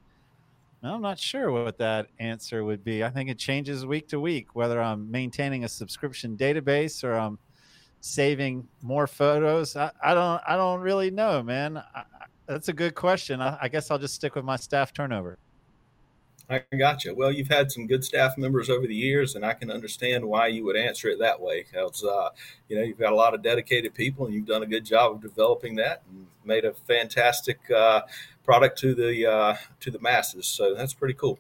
[0.83, 3.05] I'm not sure what that answer would be.
[3.05, 7.39] I think it changes week to week, whether I'm maintaining a subscription database or I'm
[8.01, 9.77] saving more photos.
[9.77, 11.79] I, I don't, I don't really know, man.
[11.79, 12.05] I,
[12.47, 13.41] that's a good question.
[13.41, 15.39] I, I, guess I'll just stick with my staff turnover.
[16.51, 17.15] I got you.
[17.15, 20.47] Well, you've had some good staff members over the years, and I can understand why
[20.47, 21.63] you would answer it that way.
[21.63, 22.31] Because uh,
[22.69, 25.13] you know you've got a lot of dedicated people, and you've done a good job
[25.13, 28.01] of developing that and made a fantastic uh,
[28.45, 30.47] product to the uh, to the masses.
[30.47, 31.39] So that's pretty cool.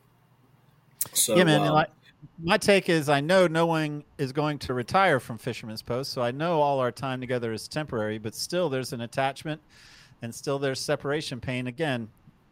[1.14, 1.62] So yeah, man.
[1.62, 1.90] Um, like,
[2.38, 6.22] my take is I know no one is going to retire from Fisherman's Post, so
[6.22, 9.60] I know all our time together is temporary, but still there's an attachment
[10.22, 12.08] and still there's separation pain again,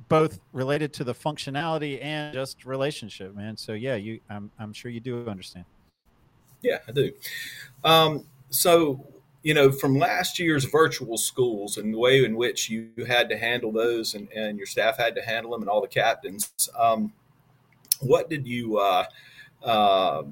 [0.09, 3.57] both related to the functionality and just relationship, man.
[3.57, 5.65] So yeah, you I'm I'm sure you do understand.
[6.63, 7.13] Yeah, I do.
[7.85, 9.05] Um, so
[9.47, 13.39] you know, from last year's virtual schools and the way in which you had to
[13.39, 17.13] handle those and, and your staff had to handle them and all the captains, um,
[18.01, 19.05] what did you, uh,
[19.63, 20.23] uh,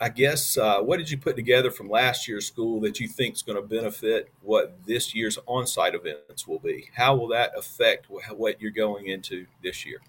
[0.00, 3.36] I guess, uh, what did you put together from last year's school that you think
[3.36, 6.90] is going to benefit what this year's on site events will be?
[6.94, 10.00] How will that affect what you're going into this year?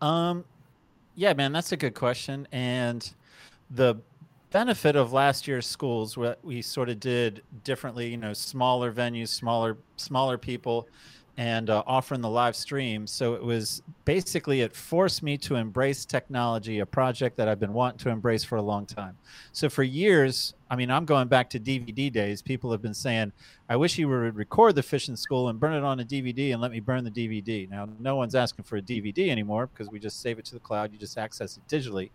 [0.00, 0.44] Um,
[1.16, 2.46] yeah, man, that's a good question.
[2.52, 3.12] And
[3.70, 3.96] the
[4.50, 9.28] benefit of last year's schools what we sort of did differently you know smaller venues
[9.28, 10.88] smaller smaller people
[11.40, 13.06] and uh, offering the live stream.
[13.06, 17.72] So it was basically it forced me to embrace technology a project that i've been
[17.72, 19.16] wanting to embrace for a long time.
[19.52, 23.32] So for years i mean i'm going back to dvd days people have been saying
[23.68, 26.62] i wish you would record the fishing school and burn it on a dvd and
[26.62, 29.98] let me burn the dvd now no one's asking for a dvd anymore because we
[29.98, 32.10] just save it to the cloud you just access it digitally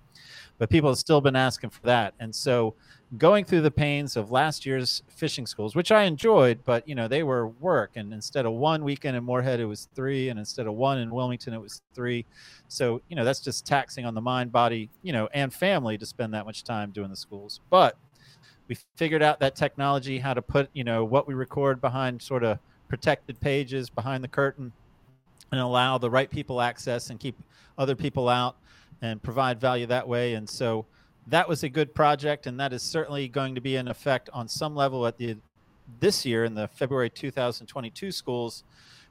[0.57, 2.13] but people have still been asking for that.
[2.19, 2.75] And so
[3.17, 7.07] going through the pains of last year's fishing schools, which I enjoyed, but you know,
[7.07, 7.91] they were work.
[7.95, 10.29] And instead of one weekend in Morehead, it was three.
[10.29, 12.25] And instead of one in Wilmington, it was three.
[12.67, 16.05] So, you know, that's just taxing on the mind, body, you know, and family to
[16.05, 17.59] spend that much time doing the schools.
[17.69, 17.97] But
[18.67, 22.43] we figured out that technology, how to put, you know, what we record behind sort
[22.43, 24.71] of protected pages behind the curtain
[25.51, 27.35] and allow the right people access and keep
[27.77, 28.55] other people out
[29.01, 30.33] and provide value that way.
[30.33, 30.85] And so
[31.27, 34.47] that was a good project, and that is certainly going to be an effect on
[34.47, 35.37] some level at the
[35.99, 38.63] this year in the February 2022 schools,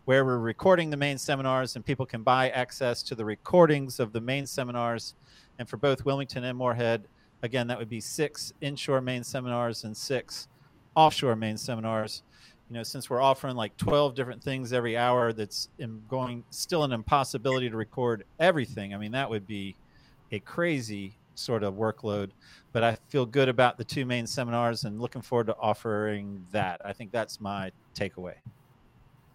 [0.06, 4.12] where we're recording the main seminars and people can buy access to the recordings of
[4.12, 5.14] the main seminars.
[5.58, 7.04] And for both Wilmington and Morehead,
[7.44, 10.48] again, that would be six inshore main seminars and six
[10.96, 12.22] offshore main seminars.
[12.70, 15.68] You know, since we're offering like 12 different things every hour, that's
[16.08, 18.94] going still an impossibility to record everything.
[18.94, 19.76] I mean, that would be
[20.32, 22.30] a crazy sort of workload,
[22.72, 26.80] but I feel good about the two main seminars and looking forward to offering that.
[26.82, 28.36] I think that's my takeaway.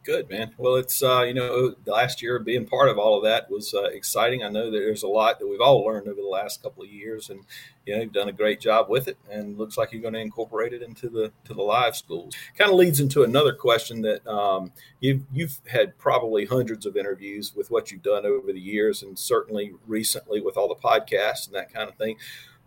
[0.03, 0.53] Good man.
[0.57, 3.73] Well, it's uh, you know the last year being part of all of that was
[3.73, 4.43] uh, exciting.
[4.43, 7.29] I know there's a lot that we've all learned over the last couple of years,
[7.29, 7.41] and
[7.85, 10.21] you know you've done a great job with it, and looks like you're going to
[10.21, 12.33] incorporate it into the to the live schools.
[12.57, 17.53] Kind of leads into another question that um, you've you've had probably hundreds of interviews
[17.53, 21.55] with what you've done over the years, and certainly recently with all the podcasts and
[21.55, 22.15] that kind of thing.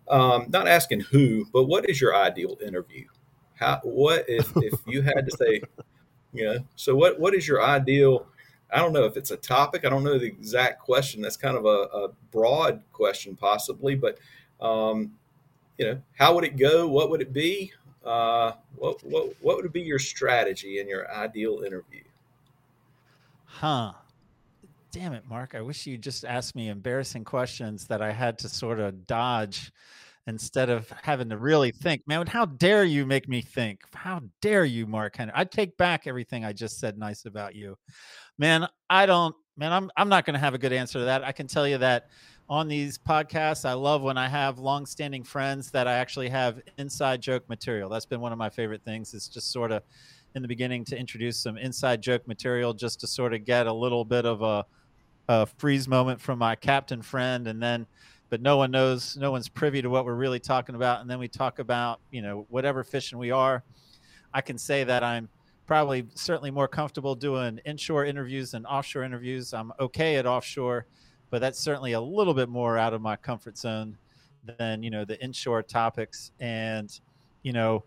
[0.07, 3.07] Um, not asking who, but what is your ideal interview?
[3.55, 5.61] How what if if you had to say
[6.33, 6.57] yeah.
[6.75, 8.27] So what what is your ideal?
[8.71, 9.85] I don't know if it's a topic.
[9.85, 11.21] I don't know the exact question.
[11.21, 13.95] That's kind of a, a broad question, possibly.
[13.95, 14.17] But
[14.59, 15.13] um,
[15.77, 16.87] you know, how would it go?
[16.87, 17.71] What would it be?
[18.03, 22.03] Uh, what what what would be your strategy in your ideal interview?
[23.45, 23.93] Huh.
[24.91, 25.55] Damn it, Mark.
[25.55, 29.71] I wish you just asked me embarrassing questions that I had to sort of dodge
[30.27, 32.01] instead of having to really think.
[32.07, 33.81] Man, how dare you make me think?
[33.93, 35.33] How dare you, Mark Henry?
[35.35, 37.77] I take back everything I just said nice about you.
[38.37, 41.23] Man, I don't man, I'm I'm not gonna have a good answer to that.
[41.23, 42.09] I can tell you that
[42.49, 47.21] on these podcasts, I love when I have long-standing friends that I actually have inside
[47.21, 47.89] joke material.
[47.89, 49.13] That's been one of my favorite things.
[49.13, 49.83] It's just sort of
[50.35, 53.73] in the beginning to introduce some inside joke material just to sort of get a
[53.73, 54.65] little bit of a,
[55.29, 57.85] a freeze moment from my captain friend and then
[58.33, 61.01] but no one knows, no one's privy to what we're really talking about.
[61.01, 63.61] And then we talk about, you know, whatever fishing we are.
[64.33, 65.29] I can say that I'm
[65.67, 69.53] probably certainly more comfortable doing inshore interviews than offshore interviews.
[69.53, 70.87] I'm okay at offshore,
[71.29, 73.95] but that's certainly a little bit more out of my comfort zone
[74.57, 76.31] than, you know, the inshore topics.
[76.39, 76.89] And,
[77.43, 77.83] you know,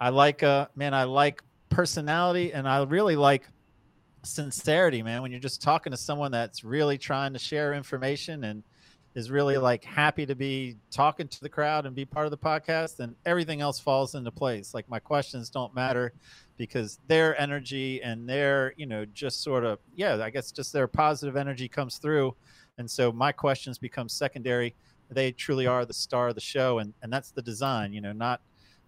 [0.00, 3.48] I like, uh, man, I like personality, and I really like
[4.22, 5.22] sincerity, man.
[5.22, 8.62] When you're just talking to someone that's really trying to share information and
[9.14, 12.38] is really like happy to be talking to the crowd and be part of the
[12.38, 14.74] podcast, and everything else falls into place.
[14.74, 16.12] Like my questions don't matter
[16.56, 20.88] because their energy and their, you know, just sort of, yeah, I guess just their
[20.88, 22.34] positive energy comes through.
[22.78, 24.74] And so my questions become secondary.
[25.10, 26.78] They truly are the star of the show.
[26.78, 28.40] And, and that's the design, you know, not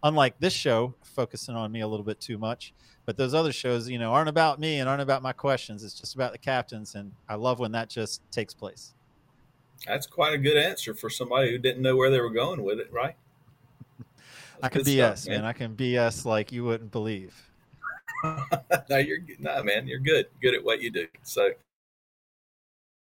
[0.03, 2.73] unlike this show, focusing on me a little bit too much.
[3.07, 5.83] But those other shows, you know, aren't about me and aren't about my questions.
[5.83, 6.95] It's just about the captains.
[6.95, 8.95] And I love when that just takes place.
[9.87, 12.79] That's quite a good answer for somebody who didn't know where they were going with
[12.81, 13.17] it, right?
[14.63, 15.41] I can BS, stuff, man.
[15.41, 15.45] man.
[15.47, 17.35] I can BS like you wouldn't believe.
[18.91, 19.89] no, you're no man.
[19.89, 20.27] You're good.
[20.43, 21.07] Good at what you do.
[21.23, 21.51] So,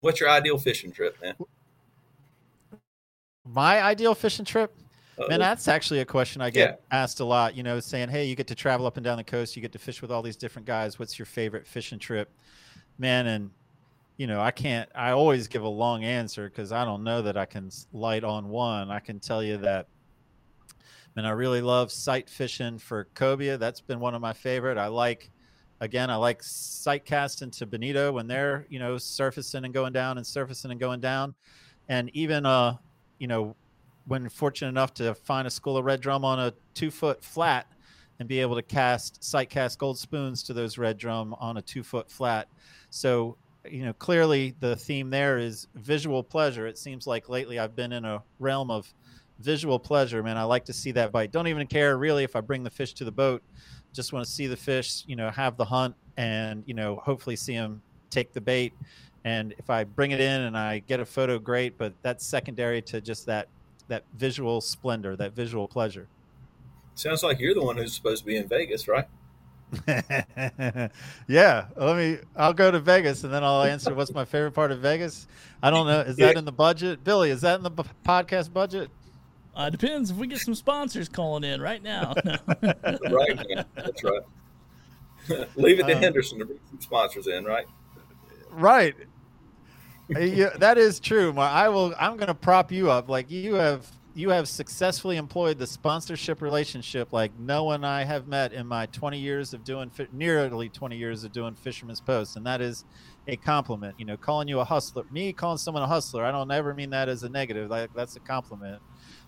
[0.00, 1.34] what's your ideal fishing trip, man?
[3.48, 4.74] My ideal fishing trip,
[5.18, 5.28] Uh-oh.
[5.28, 6.98] Man, that's actually a question I get Yeah.
[6.98, 7.54] asked a lot.
[7.54, 9.54] You know, saying, "Hey, you get to travel up and down the coast.
[9.54, 10.98] You get to fish with all these different guys.
[10.98, 12.28] What's your favorite fishing trip?"
[12.98, 13.50] Man, and
[14.16, 14.88] you know, I can't.
[14.94, 18.48] I always give a long answer because I don't know that I can light on
[18.48, 18.90] one.
[18.90, 19.88] I can tell you that.
[21.14, 23.58] Man, I really love sight fishing for cobia.
[23.58, 24.76] That's been one of my favorite.
[24.76, 25.30] I like,
[25.80, 30.18] again, I like sight casting to bonito when they're you know surfacing and going down
[30.18, 31.34] and surfacing and going down,
[31.88, 32.76] and even uh,
[33.18, 33.56] you know,
[34.06, 37.66] when fortunate enough to find a school of red drum on a two foot flat
[38.18, 41.62] and be able to cast sight cast gold spoons to those red drum on a
[41.62, 42.48] two foot flat.
[42.90, 43.36] So,
[43.70, 46.66] you know, clearly the theme there is visual pleasure.
[46.66, 48.92] It seems like lately I've been in a realm of
[49.40, 50.36] visual pleasure, man.
[50.36, 51.32] I like to see that bite.
[51.32, 53.42] Don't even care really if I bring the fish to the boat.
[53.92, 57.36] Just want to see the fish, you know, have the hunt and, you know, hopefully
[57.36, 58.72] see them take the bait.
[59.24, 61.76] And if I bring it in and I get a photo, great.
[61.76, 63.48] But that's secondary to just that
[63.88, 66.08] that visual splendor, that visual pleasure.
[66.94, 69.06] Sounds like you're the one who's supposed to be in Vegas, right?
[71.28, 72.18] yeah, let me.
[72.36, 75.26] I'll go to Vegas and then I'll answer what's my favorite part of Vegas.
[75.62, 76.00] I don't know.
[76.00, 77.30] Is that in the budget, Billy?
[77.30, 78.90] Is that in the b- podcast budget?
[79.54, 82.14] Uh, depends if we get some sponsors calling in right now.
[82.24, 82.36] No.
[83.10, 83.36] Right.
[83.36, 83.64] man.
[83.74, 84.22] That's right.
[85.56, 87.66] Leave it to Um, Henderson to bring some sponsors in, right?
[88.50, 88.94] Right.
[90.14, 91.32] Uh, yeah, that is true.
[91.32, 91.94] My, I will.
[91.98, 93.08] I'm going to prop you up.
[93.08, 93.86] Like you have.
[94.16, 98.86] You have successfully employed the sponsorship relationship like no one I have met in my
[98.86, 102.86] 20 years of doing nearly 20 years of doing Fisherman's Post, and that is
[103.28, 103.96] a compliment.
[103.98, 106.88] You know, calling you a hustler, me calling someone a hustler, I don't ever mean
[106.90, 107.68] that as a negative.
[107.68, 108.80] Like that's a compliment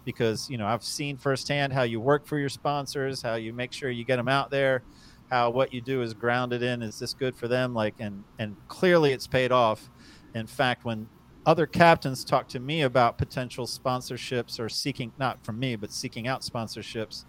[0.07, 3.75] because you know I've seen firsthand how you work for your sponsors, how you make
[3.75, 4.85] sure you get them out there,
[5.31, 8.57] how what you do is grounded in is this good for them, like and and
[8.69, 9.91] clearly it's paid off.
[10.35, 11.11] In fact, when
[11.49, 16.29] other captains talk to me about potential sponsorships or seeking not from me but seeking
[16.29, 17.25] out sponsorships,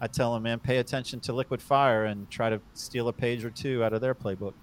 [0.00, 3.44] I tell them, man, pay attention to Liquid Fire and try to steal a page
[3.44, 4.54] or two out of their playbook.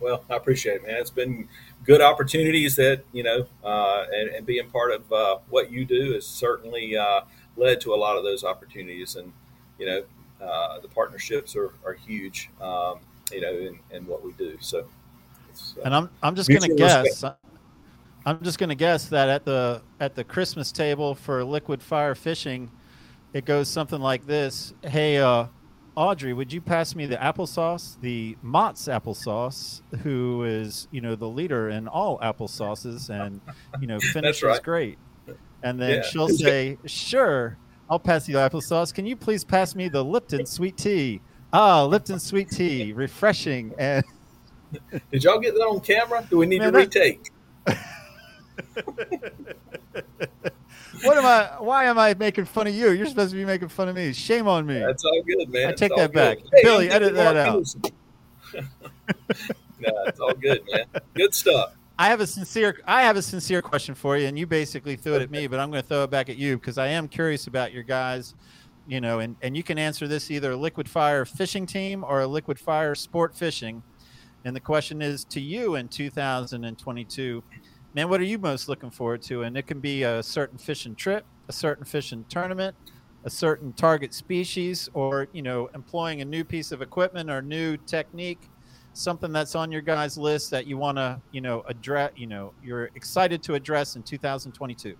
[0.00, 0.96] Well, I appreciate it, man.
[0.96, 1.48] It's been
[1.84, 6.14] good opportunities that you know, uh, and, and being part of uh, what you do
[6.14, 7.20] has certainly uh,
[7.56, 9.14] led to a lot of those opportunities.
[9.14, 9.32] And
[9.78, 10.02] you know,
[10.44, 12.98] uh, the partnerships are, are huge, um,
[13.32, 14.56] you know, in, in what we do.
[14.60, 17.24] So, uh, And I'm I'm just gonna Mutual guess.
[18.28, 22.70] I'm just gonna guess that at the at the Christmas table for liquid fire fishing,
[23.32, 24.74] it goes something like this.
[24.84, 25.46] Hey, uh,
[25.96, 31.26] Audrey, would you pass me the applesauce, the Mott's applesauce, who is you know the
[31.28, 33.40] leader in all applesauces and
[33.80, 34.62] you know finishes right.
[34.62, 34.98] great.
[35.62, 36.02] And then Yeah.
[36.02, 37.56] she'll say, "Sure,
[37.88, 38.92] I'll pass you the applesauce.
[38.92, 41.22] Can you please pass me the Lipton sweet tea?
[41.50, 44.04] Ah, Lipton sweet tea, refreshing and."
[45.10, 46.26] did y'all get that on camera?
[46.28, 47.30] Do we need Man, to that- retake?
[51.02, 51.50] what am I?
[51.58, 52.90] Why am I making fun of you?
[52.90, 54.12] You're supposed to be making fun of me.
[54.12, 54.78] Shame on me.
[54.78, 55.68] That's all good, man.
[55.68, 56.38] I take that back.
[56.52, 57.66] Hey, Billy, edit that out.
[58.54, 58.62] No,
[60.06, 60.84] it's all good, man.
[61.14, 61.74] Good stuff.
[61.98, 62.80] I have a sincere.
[62.86, 65.58] I have a sincere question for you, and you basically threw it at me, but
[65.58, 68.34] I'm going to throw it back at you because I am curious about your guys.
[68.86, 72.20] You know, and and you can answer this either a liquid fire fishing team or
[72.20, 73.82] a liquid fire sport fishing.
[74.44, 77.42] And the question is to you in 2022,
[77.94, 79.42] man, what are you most looking forward to?
[79.42, 82.76] And it can be a certain fishing trip, a certain fishing tournament,
[83.24, 87.76] a certain target species, or you know, employing a new piece of equipment or new
[87.76, 88.48] technique,
[88.92, 92.12] something that's on your guys' list that you want to, you know, address.
[92.16, 94.96] You know, you're excited to address in 2022.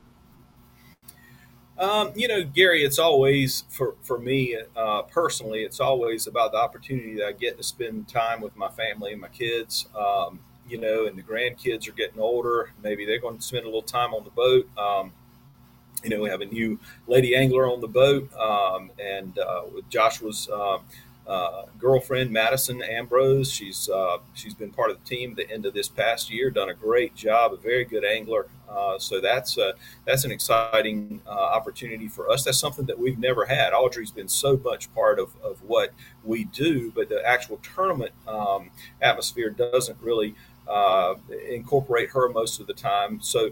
[1.79, 6.59] Um, you know, Gary, it's always for for me uh, personally, it's always about the
[6.59, 9.87] opportunity that I get to spend time with my family and my kids.
[9.97, 12.73] Um, you know, and the grandkids are getting older.
[12.83, 14.69] Maybe they're going to spend a little time on the boat.
[14.77, 15.13] Um,
[16.05, 19.89] you know, we have a new lady angler on the boat, um, and uh, with
[19.89, 20.81] Joshua's um,
[21.29, 23.53] uh, girlfriend Madison Ambrose.
[23.53, 26.51] She's uh, she's been part of the team at the end of this past year,
[26.51, 28.47] done a great job, a very good angler.
[28.69, 29.73] Uh, so that's uh,
[30.07, 32.45] that's an exciting uh, opportunity for us.
[32.45, 33.73] That's something that we've never had.
[33.73, 35.93] Audrey's been so much part of, of what
[36.25, 38.71] we do, but the actual tournament um,
[39.03, 40.35] atmosphere doesn't really
[40.69, 41.15] uh,
[41.49, 43.21] incorporate her most of the time.
[43.21, 43.51] So.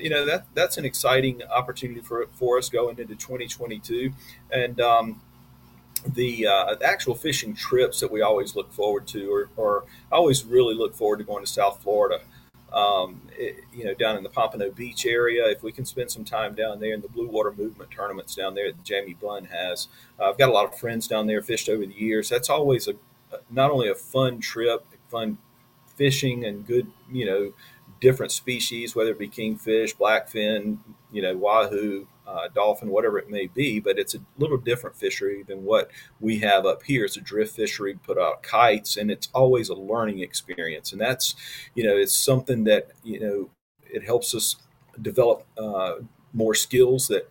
[0.00, 4.10] you know that that's an exciting opportunity for for us going into 2022,
[4.50, 5.20] and um,
[6.06, 10.74] the, uh, the actual fishing trips that we always look forward to, or, always really
[10.74, 12.20] look forward to going to South Florida.
[12.72, 16.24] Um, it, you know, down in the Pompano Beach area, if we can spend some
[16.24, 19.88] time down there in the Blue Water Movement tournaments down there that Jamie Bunn has,
[20.18, 22.28] uh, I've got a lot of friends down there fished over the years.
[22.28, 22.94] That's always a
[23.50, 25.38] not only a fun trip, fun
[25.96, 27.52] fishing, and good, you know,
[28.00, 30.78] different species, whether it be kingfish, blackfin,
[31.12, 35.42] you know, wahoo, uh, dolphin, whatever it may be, but it's a little different fishery
[35.44, 35.90] than what
[36.20, 37.04] we have up here.
[37.04, 40.92] It's a drift fishery, put out kites, and it's always a learning experience.
[40.92, 41.34] And that's,
[41.74, 43.50] you know, it's something that, you know,
[43.82, 44.56] it helps us
[45.00, 45.94] develop uh,
[46.32, 47.30] more skills that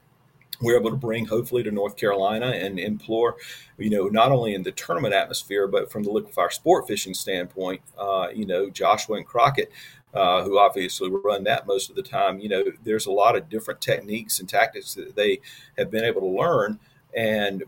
[0.62, 3.36] we're able to bring hopefully to North Carolina and implore,
[3.78, 7.82] you know, not only in the tournament atmosphere, but from the liquid sport fishing standpoint,
[7.98, 9.72] uh, you know, Joshua and Crockett
[10.14, 13.50] uh, who obviously run that most of the time, you know, there's a lot of
[13.50, 15.40] different techniques and tactics that they
[15.78, 16.80] have been able to learn
[17.16, 17.64] and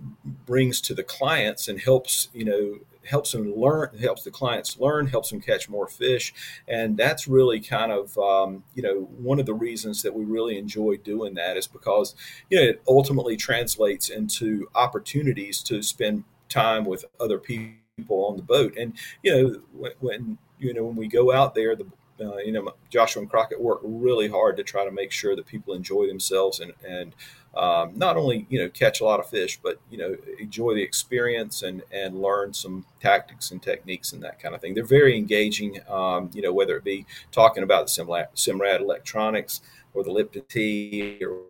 [0.45, 5.07] brings to the clients and helps, you know, helps them learn, helps the clients learn,
[5.07, 6.33] helps them catch more fish.
[6.67, 10.57] And that's really kind of, um, you know, one of the reasons that we really
[10.57, 12.15] enjoy doing that is because,
[12.49, 17.77] you know, it ultimately translates into opportunities to spend time with other people
[18.09, 18.75] on the boat.
[18.77, 21.85] And, you know, when, when you know, when we go out there, the,
[22.21, 25.45] uh, you know, Joshua and Crockett work really hard to try to make sure that
[25.45, 27.15] people enjoy themselves and, and
[27.55, 30.81] um, not only, you know, catch a lot of fish, but, you know, enjoy the
[30.81, 34.73] experience and, and learn some tactics and techniques and that kind of thing.
[34.73, 39.61] They're very engaging, um, you know, whether it be talking about the Simrad, Simrad electronics
[39.93, 41.41] or the Lipton tea or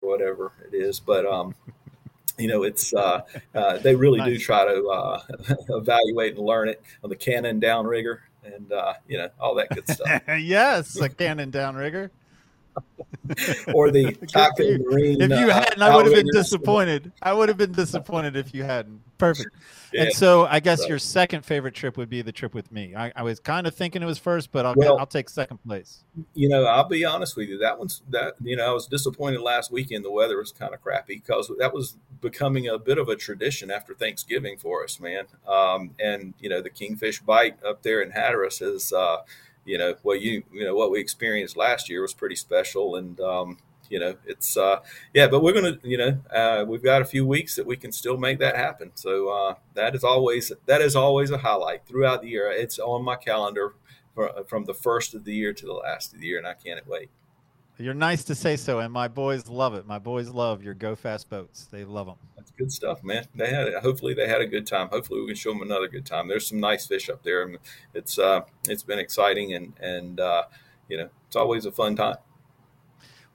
[0.00, 1.00] whatever it is.
[1.00, 1.54] But, um,
[2.38, 3.22] you know, it's uh,
[3.54, 4.28] uh, they really nice.
[4.28, 5.22] do try to uh,
[5.70, 9.88] evaluate and learn it on the Cannon downrigger and uh, you know all that good
[9.88, 10.22] stuff.
[10.40, 12.10] yes, a Cannon downrigger.
[13.74, 15.20] Or the Taco Marine.
[15.20, 17.12] If you uh, hadn't, I would have been disappointed.
[17.22, 19.00] I would have been disappointed if you hadn't.
[19.18, 19.50] Perfect.
[19.92, 20.02] Yeah.
[20.02, 20.88] And so, I guess right.
[20.88, 22.94] your second favorite trip would be the trip with me.
[22.96, 25.58] I, I was kind of thinking it was first, but I'll well, I'll take second
[25.66, 26.04] place.
[26.34, 27.58] You know, I'll be honest with you.
[27.58, 28.34] That one's that.
[28.42, 30.04] You know, I was disappointed last weekend.
[30.04, 33.70] The weather was kind of crappy because that was becoming a bit of a tradition
[33.70, 35.24] after Thanksgiving for us, man.
[35.46, 38.92] Um, and you know, the kingfish bite up there in Hatteras is.
[38.92, 39.18] Uh,
[39.64, 43.20] you know what you you know what we experienced last year was pretty special and
[43.20, 43.58] um,
[43.88, 44.80] you know it's uh,
[45.12, 47.92] yeah but we're gonna you know uh, we've got a few weeks that we can
[47.92, 48.90] still make that happen.
[48.94, 52.50] So uh, that is always that is always a highlight throughout the year.
[52.50, 53.74] It's on my calendar
[54.46, 56.86] from the first of the year to the last of the year and i can't
[56.86, 57.10] wait
[57.78, 59.86] you're nice to say so, and my boys love it.
[59.86, 61.66] My boys love your Go Fast boats.
[61.70, 62.16] They love them.
[62.36, 63.26] That's good stuff, man.
[63.34, 63.72] They had.
[63.82, 64.88] Hopefully, they had a good time.
[64.88, 66.28] Hopefully, we can show them another good time.
[66.28, 67.58] There's some nice fish up there, and
[67.92, 70.44] it's uh, it's been exciting, and and uh,
[70.88, 72.16] you know, it's always a fun time.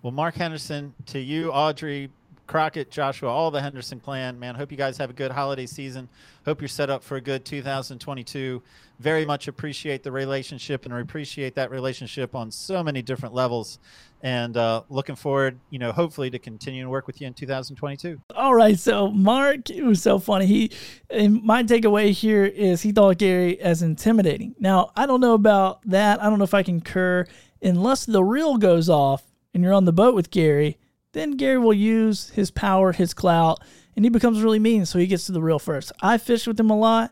[0.02, 2.10] Well, Mark Henderson, to you, Audrey,
[2.50, 4.56] Crockett, Joshua, all the Henderson clan, man.
[4.56, 6.10] Hope you guys have a good holiday season.
[6.46, 8.64] Hope you're set up for a good 2022.
[9.00, 13.78] Very much appreciate the relationship and appreciate that relationship on so many different levels.
[14.24, 18.20] And uh, looking forward, you know, hopefully to continue to work with you in 2022.
[18.36, 18.80] All right.
[18.80, 20.48] So, Mark, it was so funny.
[20.48, 20.72] He,
[21.12, 24.56] and my takeaway here is he thought Gary as intimidating.
[24.60, 26.20] Now, I don't know about that.
[26.20, 27.28] I don't know if I concur.
[27.62, 29.22] Unless the reel goes off
[29.54, 30.80] and you're on the boat with Gary,
[31.14, 33.64] then Gary will use his power, his clout,
[33.96, 34.86] and he becomes really mean.
[34.86, 35.92] So he gets to the reel first.
[36.02, 37.12] I fish with him a lot.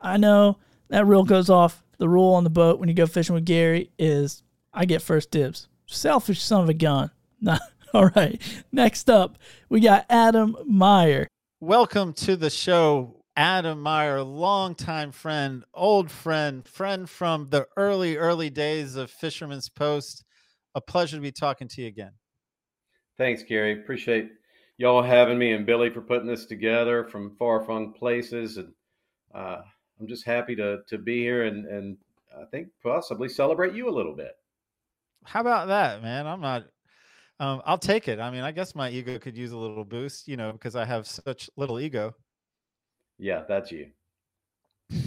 [0.00, 1.82] I know that reel goes off.
[1.98, 4.42] The rule on the boat when you go fishing with Gary is
[4.72, 5.68] I get first dibs.
[5.86, 7.10] Selfish son of a gun.
[7.94, 8.40] All right.
[8.70, 9.38] Next up,
[9.70, 11.26] we got Adam Meyer.
[11.60, 18.50] Welcome to the show, Adam Meyer, longtime friend, old friend, friend from the early, early
[18.50, 20.24] days of Fisherman's Post.
[20.74, 22.12] A pleasure to be talking to you again.
[23.18, 23.80] Thanks, Gary.
[23.80, 24.30] Appreciate
[24.78, 28.58] y'all having me and Billy for putting this together from far flung places.
[28.58, 28.72] And
[29.34, 29.62] uh,
[29.98, 31.96] I'm just happy to to be here and and
[32.36, 34.32] I think possibly celebrate you a little bit.
[35.24, 36.26] How about that, man?
[36.26, 36.64] I'm not.
[37.38, 38.18] Um, I'll take it.
[38.18, 40.84] I mean, I guess my ego could use a little boost, you know, because I
[40.84, 42.14] have such little ego.
[43.18, 43.90] Yeah, that's you.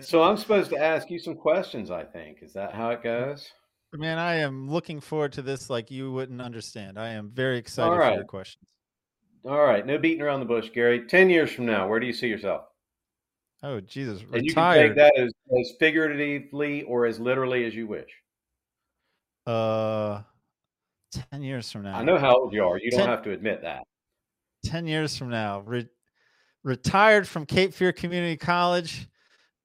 [0.00, 1.90] so I'm supposed to ask you some questions.
[1.90, 3.50] I think is that how it goes?
[3.92, 6.98] Man, I am looking forward to this like you wouldn't understand.
[6.98, 8.68] I am very excited for your questions.
[9.44, 11.06] All right, no beating around the bush, Gary.
[11.06, 12.64] Ten years from now, where do you see yourself?
[13.62, 14.98] Oh Jesus, And you can take retired.
[14.98, 18.10] that as, as figuratively or as literally as you wish.
[19.46, 20.22] Uh,
[21.30, 21.96] ten years from now.
[21.96, 22.78] I know how old you are.
[22.78, 23.84] You don't have to admit that.
[24.64, 25.88] 10 years from now, re-
[26.64, 29.06] retired from Cape Fear Community College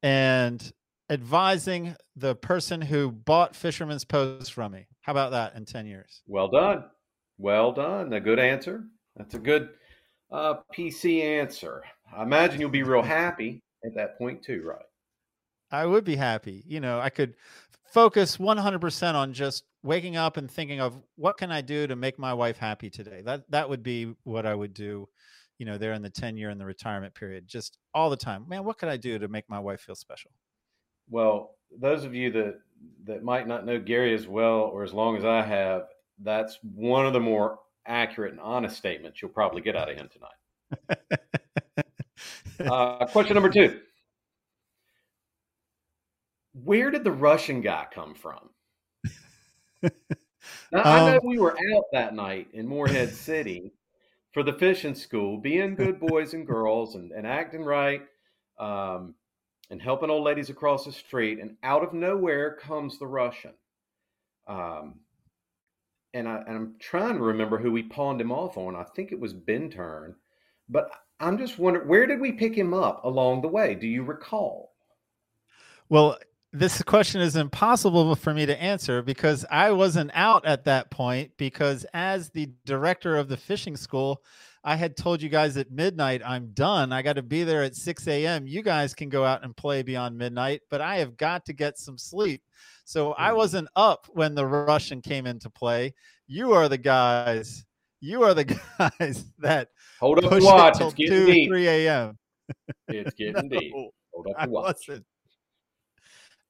[0.04, 0.72] and
[1.12, 4.88] advising the person who bought Fisherman's Post from me.
[5.02, 6.22] How about that in 10 years?
[6.26, 6.86] Well done.
[7.38, 8.14] Well done.
[8.14, 8.86] A good answer.
[9.18, 9.70] That's a good
[10.32, 11.84] uh, PC answer.
[12.16, 14.86] I imagine you'll be real happy at that point too, right?
[15.70, 16.64] I would be happy.
[16.66, 17.36] You know, I could
[17.92, 22.18] focus 100% on just waking up and thinking of what can I do to make
[22.18, 23.22] my wife happy today.
[23.22, 25.10] That that would be what I would do,
[25.58, 28.48] you know, there in the 10 year in the retirement period, just all the time.
[28.48, 30.32] Man, what could I do to make my wife feel special?
[31.10, 32.60] Well, those of you that
[33.06, 35.88] that might not know Gary as well or as long as I have,
[36.20, 40.10] that's one of the more accurate and honest statements you'll probably get out of him
[40.10, 41.00] tonight.
[42.60, 43.80] Uh, question number two.
[46.54, 48.50] Where did the Russian guy come from?
[50.72, 53.72] Now, I know Um, we were out that night in Morehead City
[54.32, 58.02] for the fishing school, being good boys and girls and, and acting right
[58.58, 59.16] um,
[59.72, 61.40] and helping old ladies across the street.
[61.40, 63.54] And out of nowhere comes the Russian.
[64.46, 64.96] Um,
[66.14, 68.76] and, I, and I'm trying to remember who we pawned him off on.
[68.76, 70.16] I think it was Ben Turn.
[70.68, 70.92] But
[71.22, 73.74] I'm just wondering, where did we pick him up along the way?
[73.76, 74.74] Do you recall?
[75.88, 76.18] Well,
[76.52, 81.32] this question is impossible for me to answer because I wasn't out at that point.
[81.38, 84.22] Because as the director of the fishing school,
[84.64, 86.94] I had told you guys at midnight, I'm done.
[86.94, 88.46] I got to be there at 6 a.m.
[88.46, 91.80] You guys can go out and play beyond midnight, but I have got to get
[91.80, 92.44] some sleep.
[92.86, 93.38] So I Mhm.
[93.38, 95.94] wasn't up when the Russian came into play.
[96.28, 97.66] You are the guys.
[98.02, 98.46] You are the
[99.00, 100.80] guys that Hold up the watch.
[100.80, 101.50] it It's getting 2, deep.
[101.50, 102.20] 3 a.m.
[102.90, 103.74] It's getting deep.
[104.14, 104.90] Hold up the watch.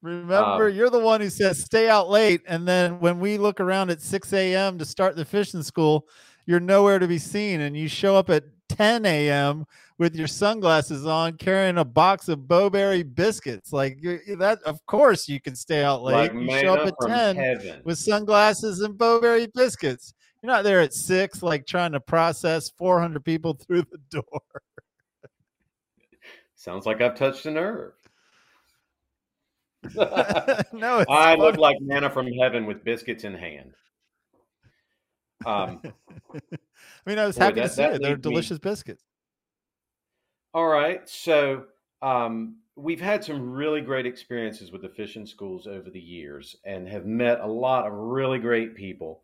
[0.02, 3.60] Remember, Um, you're the one who says stay out late, and then when we look
[3.60, 4.76] around at 6 a.m.
[4.78, 6.08] to start the fishing school,
[6.46, 9.64] you're nowhere to be seen, and you show up at 10 a.m.
[9.98, 13.72] with your sunglasses on, carrying a box of Bo-Berry biscuits.
[13.72, 16.32] Like that, of course, you can stay out late.
[16.32, 17.82] Like you show up at 10 heaven.
[17.84, 20.14] with sunglasses and Bo-Berry biscuits.
[20.42, 24.42] You're not there at six, like trying to process 400 people through the door.
[26.56, 27.92] Sounds like I've touched a nerve.
[29.96, 33.74] no, it's I look like manna from heaven with biscuits in hand.
[35.46, 35.80] Um,
[36.34, 36.58] I
[37.06, 38.02] mean, I was Boy, happy to that- see that it.
[38.02, 39.04] They're leads me- delicious biscuits.
[40.54, 41.64] all right, so
[42.02, 46.88] um, we've had some really great experiences with the fishing schools over the years, and
[46.88, 49.22] have met a lot of really great people.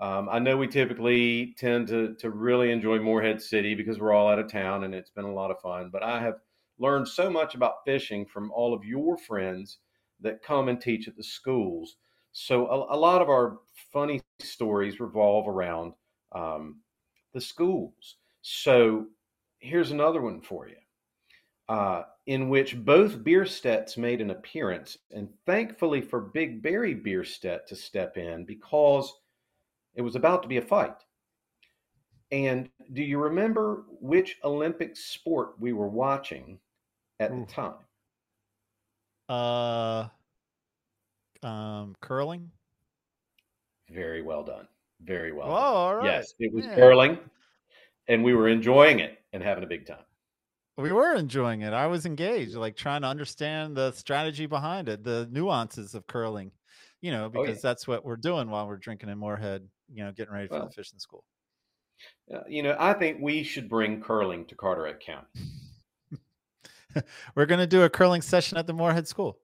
[0.00, 4.28] Um, I know we typically tend to to really enjoy Morehead City because we're all
[4.28, 5.90] out of town, and it's been a lot of fun.
[5.92, 6.36] But I have
[6.78, 9.78] learned so much about fishing from all of your friends
[10.20, 11.96] that come and teach at the schools.
[12.32, 13.58] So a, a lot of our
[13.92, 15.92] funny stories revolve around
[16.32, 16.80] um,
[17.32, 18.16] the schools.
[18.42, 19.06] So
[19.58, 20.76] here's another one for you,
[21.68, 27.76] uh, in which both Bierstedts made an appearance, and thankfully for Big Barry Bierstedt to
[27.76, 29.12] step in because
[29.94, 30.96] it was about to be a fight.
[32.32, 36.58] And do you remember which Olympic sport we were watching
[37.18, 37.40] at Ooh.
[37.40, 37.74] the time?
[39.28, 40.08] Uh,
[41.42, 42.50] um, curling.
[43.90, 44.66] Very well done.
[45.02, 45.62] Very well Oh, done.
[45.64, 46.04] all right.
[46.06, 46.74] Yes, it was Yeah.
[46.74, 47.18] curling,
[48.08, 50.04] and we were enjoying it and having a big time.
[50.76, 51.72] We were enjoying it.
[51.72, 56.52] I was engaged, like trying to understand the strategy behind it, the nuances of curling.
[57.02, 57.60] You know, Oh, because yeah.
[57.70, 59.68] that's what we're doing while we're drinking in Morehead.
[59.92, 60.66] You know, getting ready for Well.
[60.66, 61.24] the fishing school.
[62.32, 65.26] Uh, you know, I think we should bring curling to Carteret County.
[67.34, 69.38] We're going to do a curling session at the Morehead School.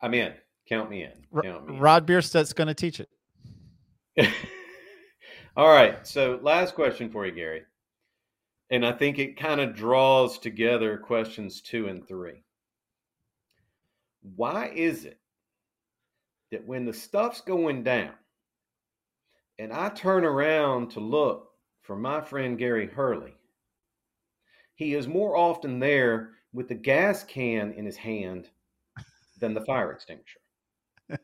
[0.00, 0.34] I'm in.
[0.68, 1.42] Count me in.
[1.42, 1.80] Count me in.
[1.80, 3.08] Rod Bierstedt's going to teach it.
[5.56, 6.06] All right.
[6.06, 7.62] So, last question for you, Gary.
[8.70, 12.42] And I think it kind of draws together questions two and three.
[14.36, 15.20] Why is it
[16.50, 18.14] that when the stuff's going down
[19.58, 21.50] and I turn around to look
[21.82, 23.34] for my friend Gary Hurley,
[24.76, 28.48] he is more often there with the gas can in his hand
[29.38, 30.40] than the fire extinguisher?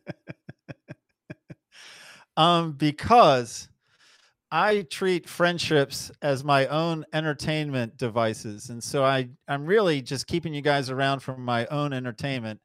[2.36, 3.68] Um, because
[4.52, 10.54] I treat friendships as my own entertainment devices, and so I I'm really just keeping
[10.54, 12.60] you guys around for my own entertainment.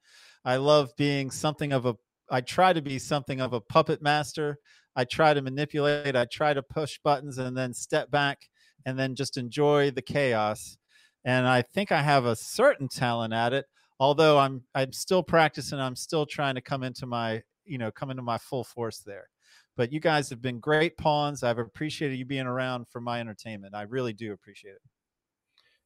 [0.45, 1.95] I love being something of a.
[2.31, 4.57] I try to be something of a puppet master.
[4.95, 6.15] I try to manipulate.
[6.15, 8.39] I try to push buttons and then step back
[8.85, 10.77] and then just enjoy the chaos.
[11.25, 13.65] And I think I have a certain talent at it,
[13.99, 15.79] although I'm I'm still practicing.
[15.79, 19.29] I'm still trying to come into my you know come into my full force there.
[19.77, 21.43] But you guys have been great pawns.
[21.43, 23.75] I've appreciated you being around for my entertainment.
[23.75, 24.81] I really do appreciate it.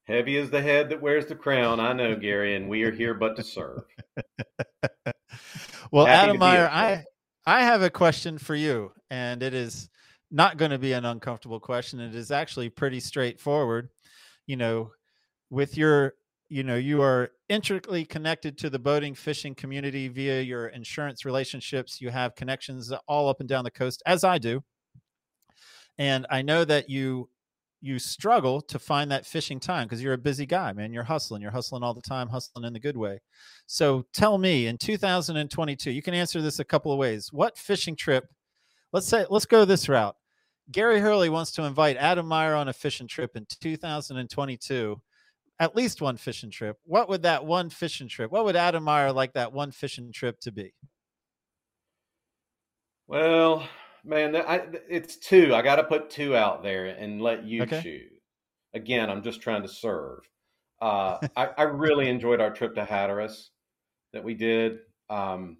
[0.03, 1.80] Heavy is the head that wears the crown.
[1.80, 3.84] I know, Gary, and we are here but to serve.
[5.91, 7.05] well, Happy Adam Meyer, I.
[7.45, 9.89] I have a question for you, and it is
[10.30, 11.99] not going to be an uncomfortable question.
[11.99, 13.89] It is actually pretty straightforward.
[14.45, 14.91] You know,
[15.49, 16.14] with your
[16.50, 22.02] you know you are intricately connected to the boating fishing community via your insurance relationships.
[22.02, 24.64] You have connections all up and down the coast as i do.
[25.97, 27.30] And i know that you
[27.82, 30.91] you struggle to find that fishing time because you're a busy guy man.
[30.91, 31.41] You're hustling.
[31.41, 33.22] You're hustling all the time hustling in the good way.
[33.68, 37.32] So tell me in 2022 you can answer this a couple of ways.
[37.32, 38.26] What fishing trip
[38.91, 40.16] let's say let's go this route.
[40.72, 45.00] Gary hurley wants to invite adam meyer on a fishing trip in 2022
[45.60, 46.78] at least one fishing trip.
[46.86, 48.32] What would that one fishing trip?
[48.32, 50.74] What would Adam Meyer like that one fishing trip to be?
[53.07, 53.68] Well,
[54.03, 55.53] man, I, it's two.
[55.53, 57.82] I got to put two out there and let you Okay.
[57.82, 58.22] choose.
[58.74, 60.20] Again, I'm just trying to serve.
[60.82, 63.49] Uh, I, I really enjoyed our trip to Hatteras
[64.14, 64.80] that we did.
[65.10, 65.57] Um,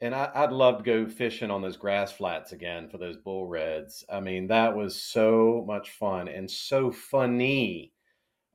[0.00, 3.46] and I, I'd love to go fishing on those grass flats again for those bull
[3.46, 4.04] reds.
[4.10, 7.91] I mean, that was so much fun and so funny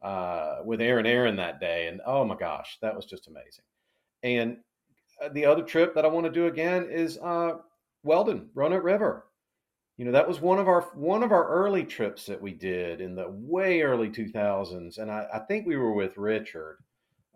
[0.01, 1.87] uh, with Aaron Aaron that day.
[1.87, 3.63] And oh my gosh, that was just amazing.
[4.23, 4.57] And
[5.23, 7.57] uh, the other trip that I want to do again is uh,
[8.03, 9.25] Weldon, Roanoke River.
[9.97, 13.01] You know, that was one of our one of our early trips that we did
[13.01, 16.77] in the way early 2000s, and I, I think we were with Richard,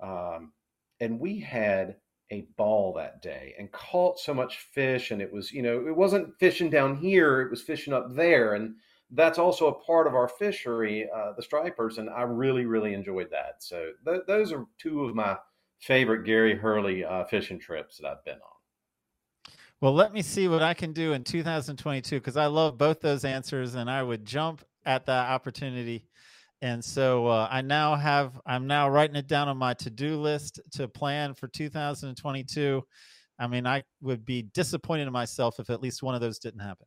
[0.02, 0.52] um,
[1.00, 1.96] and we had
[2.32, 5.96] a ball that day and caught so much fish, and it was you know it
[5.96, 8.76] wasn't fishing down here, it was fishing up there, and
[9.12, 13.30] that's also a part of our fishery, uh, the stripers, and I really really enjoyed
[13.32, 13.56] that.
[13.60, 15.38] So th- those are two of my
[15.80, 19.54] favorite Gary Hurley uh, fishing trips that I've been on.
[19.82, 23.26] Well, let me see what I can do in 2022 because I love both those
[23.26, 26.08] answers and I would jump at that opportunity.
[26.62, 30.22] And so uh, I now have, I'm now writing it down on my to do
[30.22, 32.84] list to plan for 2022.
[33.40, 36.60] I mean, I would be disappointed in myself if at least one of those didn't
[36.60, 36.86] happen.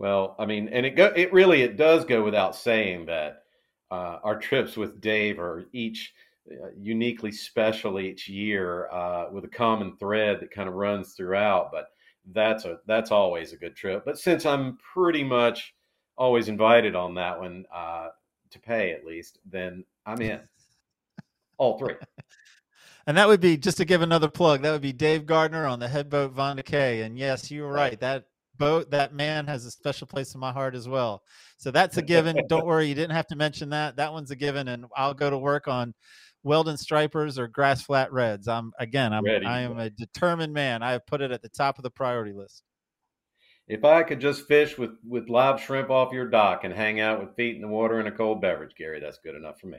[0.00, 3.42] Well, I mean, and it go it really it does go without saying that
[3.90, 6.14] uh, our trips with Dave are each
[6.50, 11.70] uh, uniquely special each year uh, with a common thread that kind of runs throughout.
[11.70, 11.88] But
[12.32, 14.06] that's a that's always a good trip.
[14.06, 15.74] But since I'm pretty much
[16.16, 18.08] always invited on that one uh,
[18.52, 20.40] to pay at least, then I'm in
[21.58, 21.96] all three.
[23.06, 24.62] And that would be just to give another plug.
[24.62, 27.00] That would be Dave Gardner on the headboat Vonda Kay.
[27.00, 27.98] And yes, you were right.
[27.98, 28.26] That
[28.60, 31.24] boat, that man has a special place in my heart as well.
[31.56, 32.36] So that's a given.
[32.48, 33.96] Don't worry, you didn't have to mention that.
[33.96, 34.68] That one's a given.
[34.68, 35.94] And I'll go to work on
[36.44, 38.46] Weldon Stripers or Grass Flat Reds.
[38.46, 39.46] I'm again, I'm Ready.
[39.46, 40.84] I am a determined man.
[40.84, 42.62] I have put it at the top of the priority list.
[43.66, 47.20] If I could just fish with with live shrimp off your dock and hang out
[47.20, 49.78] with feet in the water and a cold beverage, Gary, that's good enough for me.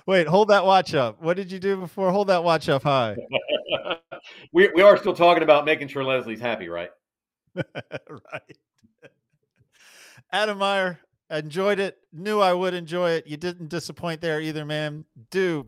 [0.05, 1.21] Wait, hold that watch up.
[1.21, 2.11] What did you do before?
[2.11, 3.15] Hold that watch up high.
[4.53, 6.89] we we are still talking about making sure Leslie's happy, right?
[7.55, 8.57] right.
[10.31, 10.99] Adam Meyer,
[11.29, 11.97] enjoyed it.
[12.11, 13.27] Knew I would enjoy it.
[13.27, 15.05] You didn't disappoint there either, man.
[15.31, 15.67] Do.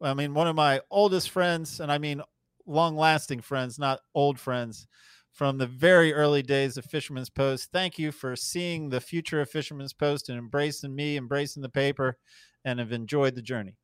[0.00, 2.22] I mean, one of my oldest friends, and I mean
[2.66, 4.86] long lasting friends, not old friends,
[5.32, 7.70] from the very early days of Fisherman's Post.
[7.72, 12.18] Thank you for seeing the future of Fisherman's Post and embracing me, embracing the paper,
[12.64, 13.76] and have enjoyed the journey.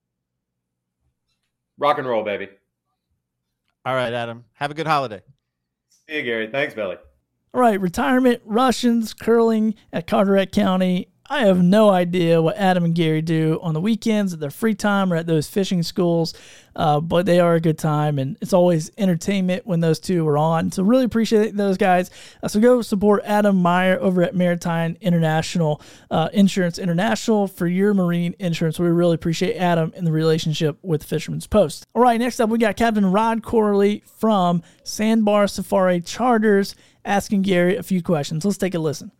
[1.78, 2.48] Rock and roll, baby.
[3.84, 4.44] All right, Adam.
[4.54, 5.22] Have a good holiday.
[6.08, 6.48] See you, Gary.
[6.48, 6.96] Thanks, Billy.
[7.54, 11.08] All right, retirement, Russians, curling at Carteret County.
[11.32, 14.74] I have no idea what Adam and Gary do on the weekends at their free
[14.74, 16.34] time or at those fishing schools,
[16.76, 20.36] uh, but they are a good time, and it's always entertainment when those two are
[20.36, 20.70] on.
[20.70, 22.10] So really appreciate those guys.
[22.42, 25.80] Uh, so go support Adam Meyer over at Maritime International
[26.10, 28.78] uh, Insurance International for your marine insurance.
[28.78, 31.86] We really appreciate Adam and the relationship with Fisherman's Post.
[31.94, 36.74] All right, next up we got Captain Rod Corley from Sandbar Safari Charters
[37.06, 38.44] asking Gary a few questions.
[38.44, 39.12] Let's take a listen.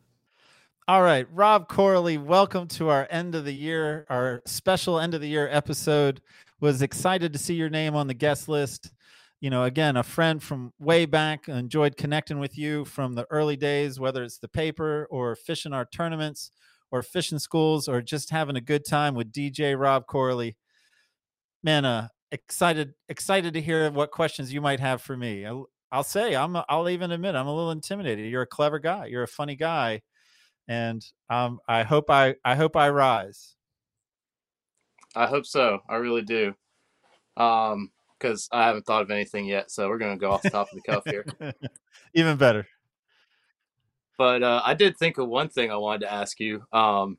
[0.89, 5.21] All right, Rob Corley, welcome to our end of the year, our special end of
[5.21, 6.21] the year episode.
[6.61, 8.91] Was excited to see your name on the guest list.
[9.41, 11.49] You know, again, a friend from way back.
[11.49, 15.85] Enjoyed connecting with you from the early days, whether it's the paper or fishing our
[15.85, 16.51] tournaments
[16.91, 20.57] or fishing schools or just having a good time with DJ Rob Corley.
[21.63, 25.47] Man, uh, excited excited to hear what questions you might have for me.
[25.47, 25.63] I,
[25.93, 26.57] I'll say I'm.
[26.69, 28.29] I'll even admit I'm a little intimidated.
[28.29, 29.07] You're a clever guy.
[29.07, 30.03] You're a funny guy,
[30.73, 32.37] and um, I hope I.
[32.45, 33.57] I hope I rise.
[35.15, 35.81] I hope so.
[35.89, 36.55] I really do.
[37.37, 40.69] Um, because I haven't thought of anything yet, so we're gonna go off the top
[40.73, 41.27] of the cuff here.
[42.15, 42.67] even better.
[44.17, 46.65] But uh, I did think of one thing I wanted to ask you.
[46.73, 47.19] Um,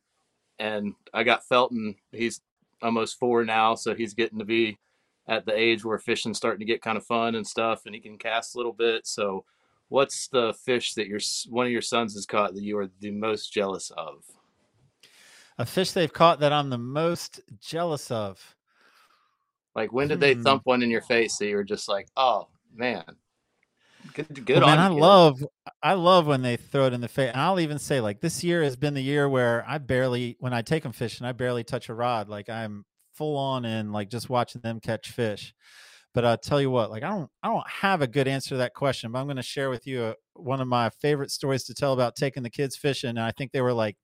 [0.58, 1.96] and I got Felton.
[2.12, 2.42] He's
[2.82, 4.80] almost four now, so he's getting to be
[5.28, 8.02] at the age where fishing's starting to get kind of fun and stuff, and he
[8.02, 9.06] can cast a little bit.
[9.06, 9.46] So,
[9.94, 11.20] what's the fish that your
[11.50, 14.24] one of your sons has caught that you are the most jealous of?
[15.60, 18.56] A fish they've caught that I'm the most jealous of.
[19.76, 20.42] Like, when did they Hmm.
[20.44, 23.06] thump one in your face that you were just like, "Oh man,
[24.14, 25.44] good, good Well, on man, I you, kid." love
[25.82, 27.32] I love when they throw it in the face.
[27.34, 30.54] And I'll even say like this year has been the year where I barely when
[30.54, 32.30] I take them fishing, I barely touch a rod.
[32.30, 35.54] Like I'm full on in like just watching them catch fish.
[36.14, 38.58] But I'll tell you what, like I don't I don't have a good answer to
[38.58, 41.64] that question, but I'm going to share with you a, one of my favorite stories
[41.66, 43.12] to tell about taking the kids fishing.
[43.12, 43.98] And I think they were like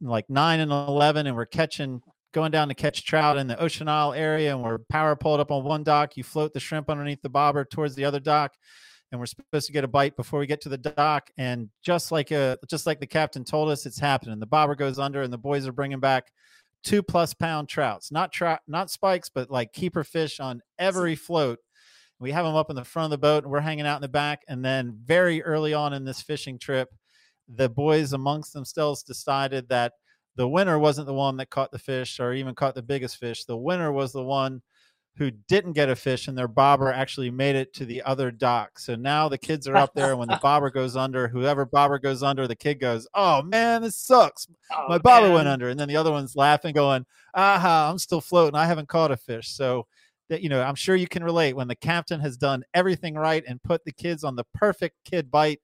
[0.00, 2.00] like 9 and 11 and we're catching
[2.32, 5.50] going down to catch trout in the Ocean Isle area and we're power pulled up
[5.50, 8.54] on one dock, you float the shrimp underneath the bobber towards the other dock
[9.12, 11.30] and we're supposed to get a bite before we get to the dock.
[11.36, 14.38] And just like a, just like the captain told us, it's happening.
[14.38, 16.30] The bobber goes under, and the boys are bringing back
[16.82, 21.58] two plus pound trouts, not trout, not spikes, but like keeper fish on every float.
[22.18, 24.02] We have them up in the front of the boat, and we're hanging out in
[24.02, 24.42] the back.
[24.48, 26.88] And then very early on in this fishing trip,
[27.48, 29.94] the boys amongst themselves decided that
[30.36, 33.44] the winner wasn't the one that caught the fish or even caught the biggest fish.
[33.44, 34.62] The winner was the one
[35.20, 38.78] who didn't get a fish and their bobber actually made it to the other dock.
[38.78, 40.12] So now the kids are up there.
[40.12, 43.82] and When the bobber goes under, whoever bobber goes under, the kid goes, Oh man,
[43.82, 44.48] this sucks.
[44.72, 45.34] Oh, My bobber man.
[45.34, 45.68] went under.
[45.68, 47.04] And then the other one's laughing, going,
[47.34, 48.54] Aha, I'm still floating.
[48.58, 49.50] I haven't caught a fish.
[49.50, 49.86] So
[50.30, 53.44] that, you know, I'm sure you can relate when the captain has done everything right
[53.46, 55.60] and put the kids on the perfect kid bite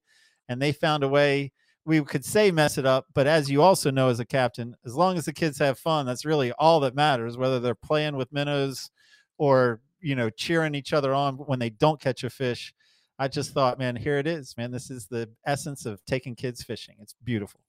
[0.50, 1.50] and they found a way.
[1.86, 4.94] We could say mess it up, but as you also know as a captain, as
[4.96, 8.32] long as the kids have fun, that's really all that matters, whether they're playing with
[8.32, 8.90] minnows
[9.38, 12.74] or you know cheering each other on when they don't catch a fish
[13.18, 16.62] i just thought man here it is man this is the essence of taking kids
[16.62, 17.60] fishing it's beautiful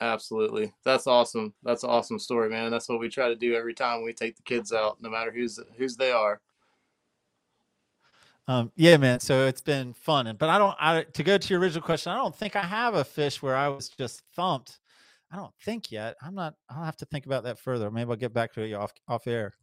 [0.00, 0.72] Absolutely.
[0.84, 1.54] That's awesome.
[1.62, 2.72] That's an awesome story, man.
[2.72, 5.30] That's what we try to do every time we take the kids out, no matter
[5.30, 6.40] who's who's they are.
[8.48, 11.48] um yeah man so it's been fun and but i don't i to go to
[11.48, 14.80] your original question i don't think i have a fish where i was just thumped
[15.30, 18.16] i don't think yet i'm not i'll have to think about that further maybe i'll
[18.16, 19.54] get back to you off off air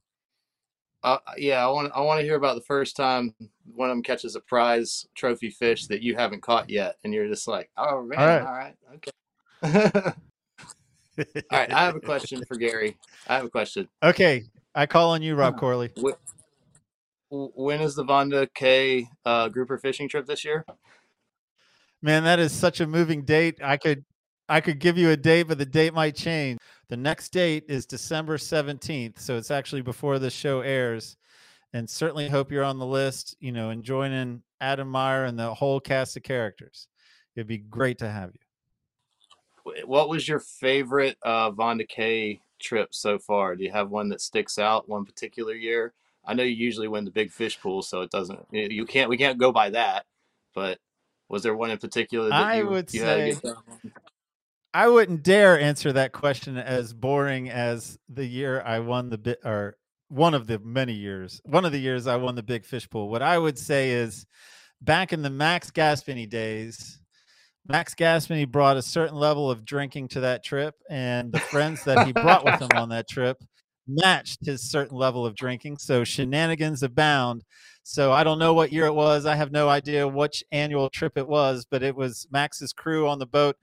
[1.03, 3.33] Uh, yeah, I want I want to hear about the first time
[3.73, 7.27] one of them catches a prize trophy fish that you haven't caught yet, and you're
[7.27, 8.41] just like, oh man, right.
[8.41, 9.11] all right, okay.
[11.51, 12.97] all right, I have a question for Gary.
[13.27, 13.87] I have a question.
[14.03, 14.43] okay
[14.75, 15.91] i call on you rob corley
[17.31, 20.65] Wh- When is the Vonda Kay uh, grouper fishing trip this year?
[22.01, 23.59] Man, that is such a moving date.
[23.63, 24.05] I could
[24.47, 26.59] I could give you a date, but the date might change.
[26.89, 31.17] The next date is December 17th, so it's actually before the show airs.
[31.71, 35.53] And certainly hope you're on the list, you know, and joining Adam Meyer and the
[35.53, 36.87] whole cast of characters.
[37.35, 39.85] It'd be great to have you.
[39.85, 43.55] What was your favorite uh, Vonda Kay trip so far?
[43.55, 45.93] Do you have one that sticks out one particular year?
[46.25, 48.47] I know you usually win the big fish pool, so it doesn't.
[48.51, 49.11] You can't.
[49.11, 50.05] We can't go by that.
[50.55, 50.79] But
[51.29, 53.35] was there one in particular that I you, would you say?
[54.73, 59.39] I wouldn't dare answer that question as boring as the year I won the bit
[59.43, 59.77] or
[60.09, 61.41] one of the many years.
[61.43, 63.09] One of the years I won the big fish pool.
[63.09, 64.27] What I would say is
[64.81, 66.99] back in the Max Gaspiny days,
[67.67, 72.05] Max Gaspiny brought a certain level of drinking to that trip, and the friends that
[72.05, 73.43] he brought with him on that trip
[73.87, 75.79] matched his certain level of drinking.
[75.79, 77.43] So shenanigans abound.
[77.81, 79.25] So I don't know what year it was.
[79.25, 83.17] I have no idea which annual trip it was, but it was Max's crew on
[83.17, 83.57] the boat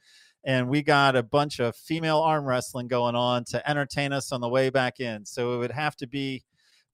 [0.46, 4.40] and we got a bunch of female arm wrestling going on to entertain us on
[4.40, 5.26] the way back in.
[5.26, 6.44] So it would have to be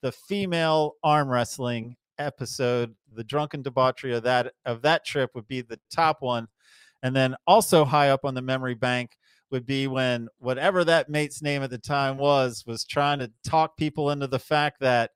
[0.01, 2.95] the female arm wrestling episode.
[3.15, 6.49] The drunken debauchery of that of that trip would be the top one,
[7.03, 9.11] and then also high up on the memory bank
[9.51, 13.77] would be when whatever that mate's name at the time was was trying to talk
[13.77, 15.11] people into the fact that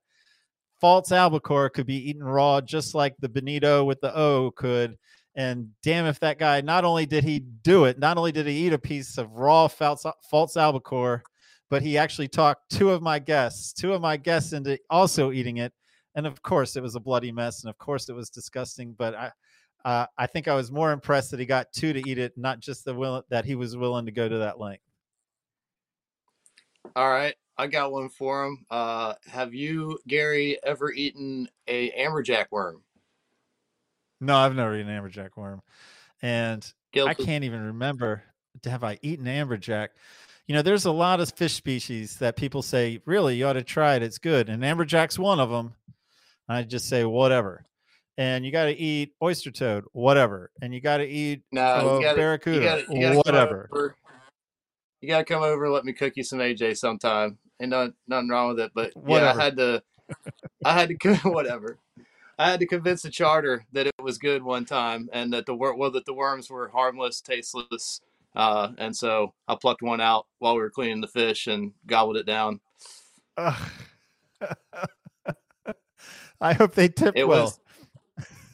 [0.78, 4.94] false albacore could be eaten raw just like the bonito with the o could
[5.36, 8.66] and damn if that guy not only did he do it not only did he
[8.66, 11.22] eat a piece of raw false, false albacore
[11.68, 15.58] but he actually talked two of my guests two of my guests into also eating
[15.58, 15.72] it
[16.14, 19.14] and of course it was a bloody mess and of course it was disgusting but
[19.14, 19.30] i
[19.84, 22.58] uh, i think i was more impressed that he got two to eat it not
[22.60, 24.82] just the will that he was willing to go to that length
[26.94, 28.64] All right, I got one for him.
[28.70, 32.82] Uh, have you, Gary, ever eaten a amberjack worm?
[34.20, 35.62] No, I've never eaten amberjack worm,
[36.22, 38.22] and I can't even remember
[38.62, 39.88] to have I eaten amberjack.
[40.46, 43.64] You know, there's a lot of fish species that people say, really, you ought to
[43.64, 44.02] try it.
[44.02, 45.74] It's good, and amberjack's one of them.
[46.48, 47.66] I just say whatever,
[48.16, 51.96] and you got to eat oyster toad, whatever, and you got to eat No, uh,
[51.96, 53.94] you gotta, barracuda, you gotta, you gotta whatever.
[55.02, 57.38] You gotta come over and let me cook you some AJ sometime.
[57.60, 59.38] and no, nothing wrong with it, but Whatever.
[59.38, 59.82] yeah, I had to,
[60.64, 61.78] I had to cook whatever.
[62.38, 65.54] I had to convince the charter that it was good one time, and that the
[65.54, 68.00] wor- well that the worms were harmless, tasteless,
[68.34, 72.16] uh, and so I plucked one out while we were cleaning the fish and gobbled
[72.18, 72.60] it down.
[76.40, 77.44] I hope they tip It well.
[77.44, 77.60] was,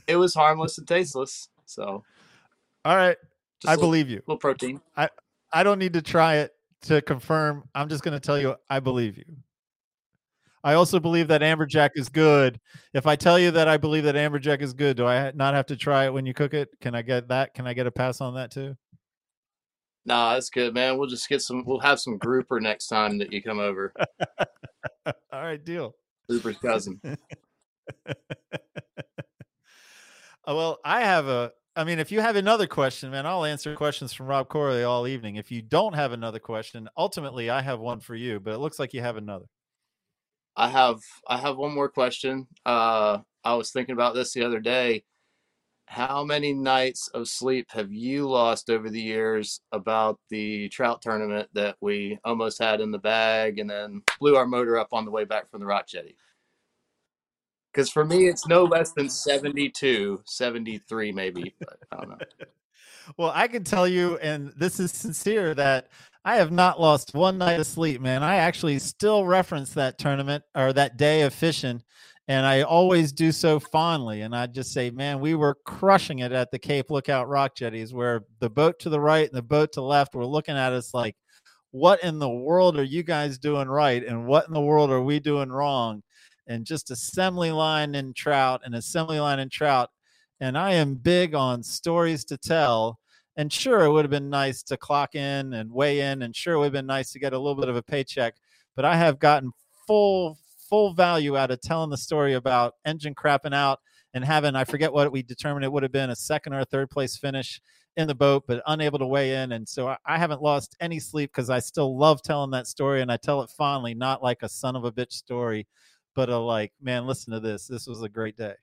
[0.06, 1.48] it was harmless and tasteless.
[1.66, 2.04] So
[2.84, 3.16] All right,
[3.60, 4.22] just I little, believe you.
[4.26, 4.80] little protein.
[4.96, 5.08] I
[5.52, 6.52] I don't need to try it
[6.82, 7.64] to confirm.
[7.74, 9.24] I'm just going to tell you I believe you.
[10.64, 12.60] I also believe that amberjack is good.
[12.94, 15.66] If I tell you that I believe that amberjack is good, do I not have
[15.66, 16.68] to try it when you cook it?
[16.80, 17.54] Can I get that?
[17.54, 18.76] Can I get a pass on that too?
[20.04, 20.98] Nah, that's good, man.
[20.98, 21.64] We'll just get some.
[21.64, 23.92] We'll have some grouper next time that you come over.
[25.06, 25.94] All right, deal.
[26.28, 27.00] Grouper's cousin.
[30.44, 31.52] Uh, well, I have a.
[31.76, 35.06] I mean, if you have another question, man, I'll answer questions from Rob Corley all
[35.06, 35.36] evening.
[35.36, 38.80] If you don't have another question, ultimately, I have one for you, but it looks
[38.80, 39.46] like you have another.
[40.56, 42.46] I have I have one more question.
[42.66, 45.04] Uh, I was thinking about this the other day.
[45.86, 51.48] How many nights of sleep have you lost over the years about the trout tournament
[51.52, 55.10] that we almost had in the bag and then blew our motor up on the
[55.10, 56.16] way back from the rock jetty?
[57.72, 61.54] Because for me, it's no less than 72, 73 maybe,
[61.90, 62.18] I don't know.
[63.16, 65.88] Well, I can tell you, and this is sincere, that
[66.24, 68.22] I have not lost one night of sleep, man.
[68.22, 71.82] I actually still reference that tournament or that day of fishing,
[72.28, 74.20] and I always do so fondly.
[74.20, 77.92] And I just say, man, we were crushing it at the Cape Lookout Rock Jetties,
[77.92, 80.72] where the boat to the right and the boat to the left were looking at
[80.72, 81.16] us like,
[81.72, 84.04] what in the world are you guys doing right?
[84.04, 86.02] And what in the world are we doing wrong?
[86.46, 89.90] And just assembly line and trout and assembly line and trout
[90.42, 92.98] and I am big on stories to tell.
[93.36, 96.54] And sure, it would have been nice to clock in and weigh in, and sure,
[96.54, 98.34] it would have been nice to get a little bit of a paycheck.
[98.76, 99.52] But I have gotten
[99.86, 103.78] full full value out of telling the story about engine crapping out
[104.14, 106.64] and having I forget what we determined it would have been a second or a
[106.64, 107.60] third place finish
[107.96, 109.52] in the boat, but unable to weigh in.
[109.52, 113.02] And so I, I haven't lost any sleep because I still love telling that story,
[113.02, 115.66] and I tell it fondly, not like a son of a bitch story,
[116.14, 117.66] but a like, man, listen to this.
[117.66, 118.54] This was a great day.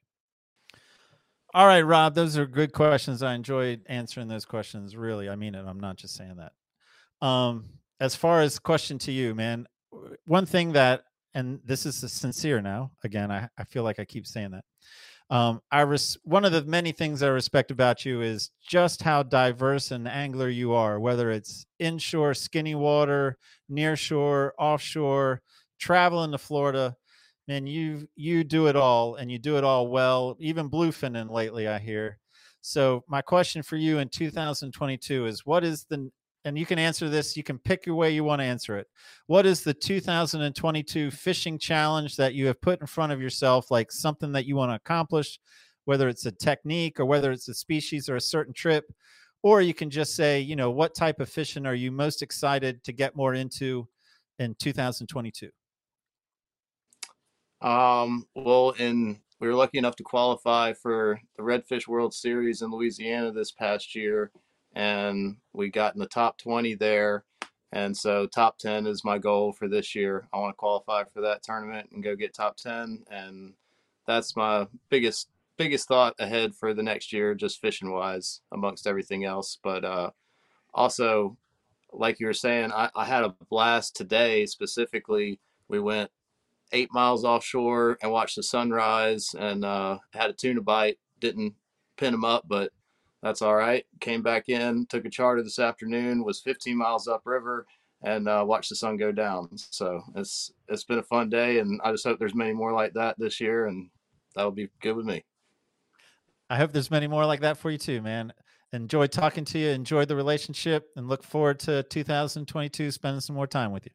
[1.52, 3.24] All right, Rob, those are good questions.
[3.24, 4.96] I enjoyed answering those questions.
[4.96, 5.66] Really, I mean it.
[5.66, 7.26] I'm not just saying that.
[7.26, 7.66] Um,
[8.00, 9.68] as far as question to you, man,
[10.26, 12.92] one thing that, and this is sincere now.
[13.04, 14.64] Again, I, I feel like I keep saying that.
[15.32, 19.24] Um, I res- one of the many things I respect about you is just how
[19.24, 21.00] diverse an angler you are.
[21.00, 23.38] Whether it's inshore, skinny water,
[23.72, 25.42] nearshore, offshore,
[25.80, 26.96] traveling to Florida
[27.50, 31.68] man you you do it all and you do it all well even bluefinning lately
[31.68, 32.20] i hear.
[32.62, 36.12] So my question for you in 2022 is what is the
[36.46, 38.86] and you can answer this you can pick your way you want to answer it.
[39.26, 43.92] What is the 2022 fishing challenge that you have put in front of yourself like
[43.92, 45.40] something that you want to accomplish
[45.86, 48.86] whether it's a technique or whether it's a species or a certain trip?
[49.42, 52.84] Or you can just say you know what type of fishing are you most excited
[52.84, 53.88] to get more into
[54.38, 55.50] in 2022
[57.62, 62.72] Um, well, in we were lucky enough to qualify for the Redfish World Series in
[62.72, 64.32] Louisiana this past year,
[64.74, 67.24] and we got in the top 20 there.
[67.72, 70.28] And so, top 10 is my goal for this year.
[70.34, 73.54] I want to qualify for that tournament and go get top 10, and
[74.08, 79.26] that's my biggest biggest thought ahead for the next year, just fishing wise, amongst everything
[79.26, 79.60] else.
[79.62, 80.12] But uh,
[80.74, 81.38] also,
[81.92, 84.46] like you were saying, I, I had a blast today.
[84.46, 86.10] Specifically, we went
[86.72, 90.98] eight miles offshore and watched the sunrise and uh, had a tuna bite.
[91.20, 91.54] Didn't
[91.98, 92.72] pin them up, but
[93.22, 93.86] that's all right.
[94.00, 97.66] Came back in, took a charter this afternoon, was 15 miles upriver,
[98.04, 99.50] and uh, watched the sun go down.
[99.58, 102.94] So it's it's been a fun day, and I just hope there's many more like
[102.94, 103.90] that this year, and
[104.36, 105.26] that'll be good with me.
[106.50, 108.34] I hope there's many more like that for you too, man.
[108.72, 113.48] Enjoyed talking to you, enjoyed the relationship, and look forward to 2022 spending some more
[113.48, 113.92] time with you.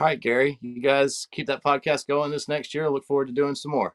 [0.00, 2.86] All right, Gary, you guys keep that podcast going this next year.
[2.86, 3.94] I look forward to doing some more.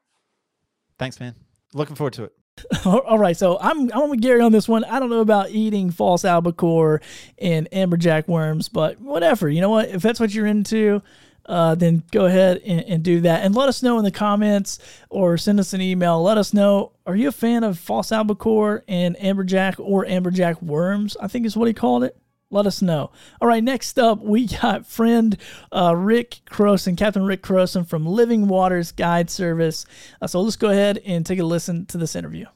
[1.00, 1.34] Thanks, man.
[1.74, 2.32] Looking forward to it.
[2.86, 4.84] All right, so I'm I'm with Gary on this one.
[4.84, 7.02] I don't know about eating false albacore
[7.38, 9.48] and amberjack worms, but whatever.
[9.48, 9.88] You know what?
[9.88, 11.02] If that's what you're into,
[11.46, 13.42] uh, then go ahead and, and do that.
[13.42, 14.78] And let us know in the comments
[15.10, 16.22] or send us an email.
[16.22, 21.16] Let us know are you a fan of false albacore and amberjack or amberjack worms?
[21.20, 22.16] I think is what he called it.
[22.48, 23.10] Let us know.
[23.40, 25.36] All right, next up, we got friend
[25.72, 29.84] uh, Rick Croson, Captain Rick Croson from Living Waters Guide Service.
[30.22, 32.46] Uh, so let's go ahead and take a listen to this interview.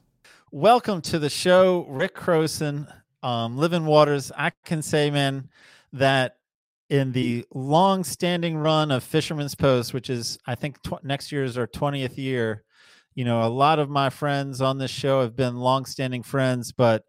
[0.52, 2.86] Welcome to the show, Rick Croson,
[3.24, 4.30] um, Living Waters.
[4.36, 5.48] I can say, man,
[5.92, 6.36] that
[6.88, 11.58] in the long-standing run of Fisherman's Post, which is I think tw- next year is
[11.58, 12.62] our twentieth year.
[13.16, 17.04] You know, a lot of my friends on this show have been long-standing friends, but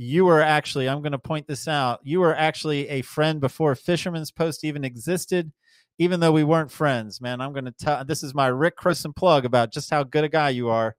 [0.00, 3.74] you were actually i'm going to point this out you were actually a friend before
[3.74, 5.50] fisherman's post even existed
[5.98, 7.40] even though we weren't friends man.
[7.40, 10.28] I'm going to tell this is my rick Croson plug about just how good a
[10.28, 10.94] guy you are.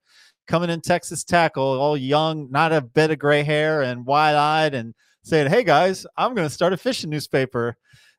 [0.46, 4.94] Coming in texas tackle all young not a bit of gray hair and wide-eyed and
[5.22, 7.76] saying hey guys i'm going to start a fishing newspaper.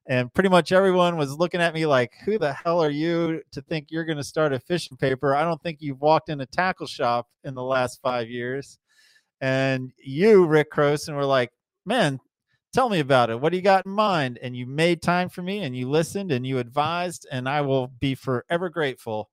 [0.08, 3.62] And pretty much everyone was looking at me like who the hell are you to
[3.62, 5.36] think you're going to start a fishing paper?
[5.36, 8.80] I don't think you've walked in a tackle shop in the last five years
[9.42, 11.52] and you, Rick Croson, were like,
[11.86, 12.20] man,
[12.74, 13.40] tell me about it.
[13.40, 14.40] What do you got in mind?
[14.42, 17.28] And you made time for me and you listened and you advised.
[17.32, 19.30] And I will be forever grateful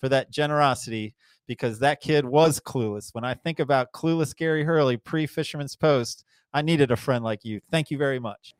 [0.00, 1.14] for that generosity
[1.46, 3.14] because that kid was clueless.
[3.14, 7.44] When I think about clueless Gary Hurley pre Fisherman's Post, I needed a friend like
[7.44, 7.60] you.
[7.70, 8.54] Thank you very much.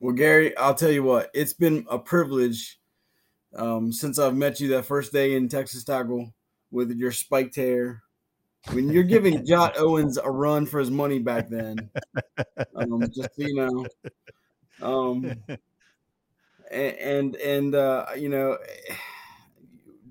[0.00, 2.78] Well, Gary, I'll tell you what, it's been a privilege
[3.56, 6.32] um, since I've met you that first day in Texas Tackle
[6.70, 8.02] with your spiked hair,
[8.72, 11.90] when you're giving Jot Owens a run for his money back then,
[12.74, 13.86] um, just you know,
[14.82, 15.34] um,
[16.70, 18.58] and and, and uh, you know,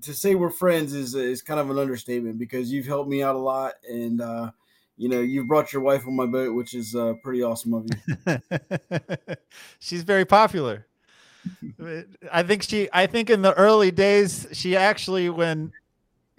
[0.02, 3.34] to say we're friends is is kind of an understatement because you've helped me out
[3.34, 4.50] a lot, and uh,
[4.96, 7.86] you know, you've brought your wife on my boat, which is uh, pretty awesome of
[7.86, 8.36] you.
[9.78, 10.86] She's very popular.
[12.32, 12.88] I think she.
[12.92, 15.72] I think in the early days, she actually when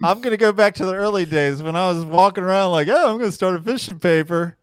[0.02, 3.12] I'm gonna go back to the early days when I was walking around like, oh,
[3.12, 4.56] I'm gonna start a fishing paper.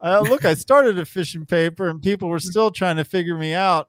[0.00, 3.54] Uh, look, I started a fishing paper, and people were still trying to figure me
[3.54, 3.88] out.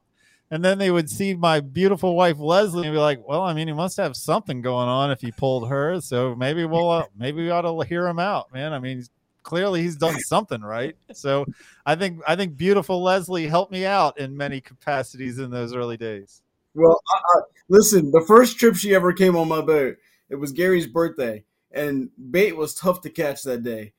[0.49, 3.67] And then they would see my beautiful wife Leslie and be like, "Well, I mean,
[3.67, 5.99] he must have something going on if he pulled her.
[5.99, 8.71] So maybe we'll, uh, maybe we ought to hear him out, man.
[8.71, 9.03] I mean,
[9.43, 10.95] clearly he's done something right.
[11.13, 11.45] So
[11.85, 15.97] I think, I think beautiful Leslie helped me out in many capacities in those early
[15.97, 16.41] days.
[16.73, 17.01] Well,
[17.35, 19.97] uh, listen, the first trip she ever came on my boat,
[20.29, 23.93] it was Gary's birthday, and bait was tough to catch that day.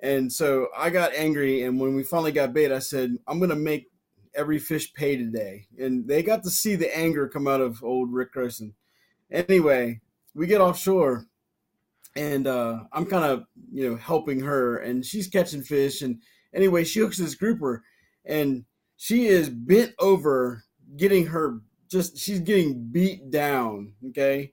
[0.00, 3.56] And so I got angry, and when we finally got bait, I said, "I'm gonna
[3.56, 3.90] make
[4.34, 8.12] every fish pay today." And they got to see the anger come out of old
[8.12, 8.72] Rick Croson.
[9.30, 10.00] Anyway,
[10.34, 11.26] we get offshore,
[12.16, 16.02] and uh, I'm kind of you know helping her, and she's catching fish.
[16.02, 16.20] And
[16.54, 17.84] anyway, she hooks this grouper,
[18.24, 18.64] and
[18.96, 20.64] she is bent over,
[20.96, 21.60] getting her
[21.90, 23.92] just she's getting beat down.
[24.10, 24.52] Okay,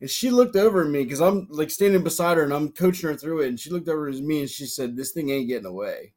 [0.00, 3.08] and she looked over at me because I'm like standing beside her and I'm coaching
[3.08, 3.48] her through it.
[3.48, 6.12] And she looked over at me and she said, This thing ain't getting away.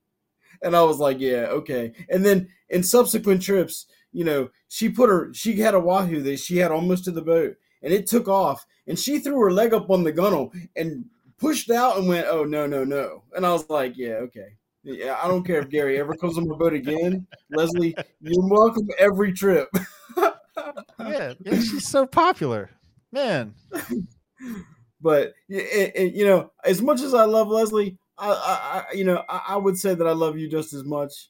[0.62, 1.94] And I was like, Yeah, okay.
[2.10, 6.40] And then in subsequent trips, you know, she put her, she had a wahoo that
[6.40, 8.66] she had almost to the boat and it took off.
[8.88, 11.06] And she threw her leg up on the gunnel and
[11.38, 13.24] pushed out and went, Oh, no, no, no.
[13.36, 14.58] And I was like, Yeah, okay.
[14.84, 17.28] Yeah, I don't care if Gary ever comes on my boat again.
[17.52, 19.68] Leslie, you're welcome every trip.
[20.18, 22.70] yeah, yeah, she's so popular
[23.12, 23.54] man.
[25.02, 29.04] but it, it, you know, as much as I love Leslie, I, I, I you
[29.04, 31.30] know, I, I, would say that I love you just as much.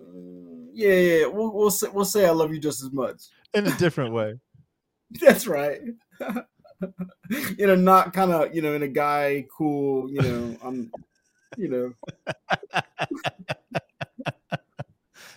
[0.00, 3.66] Mm, yeah, yeah, we'll we'll say, we'll say I love you just as much in
[3.66, 4.38] a different way.
[5.20, 5.80] That's right.
[7.56, 10.10] you know, not kind of you know in a guy cool.
[10.10, 10.92] You know, I'm,
[11.56, 12.82] you know.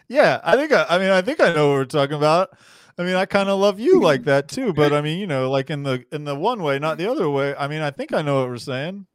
[0.08, 2.58] yeah, I think I, I mean I think I know what we're talking about.
[2.98, 5.52] I mean, I kind of love you like that too, but I mean, you know,
[5.52, 7.56] like in the in the one way, not the other way.
[7.56, 9.06] I mean, I think I know what we're saying.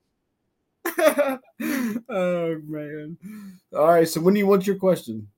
[0.98, 1.38] oh
[2.66, 3.16] man!
[3.74, 5.28] All right, so when do you want your question?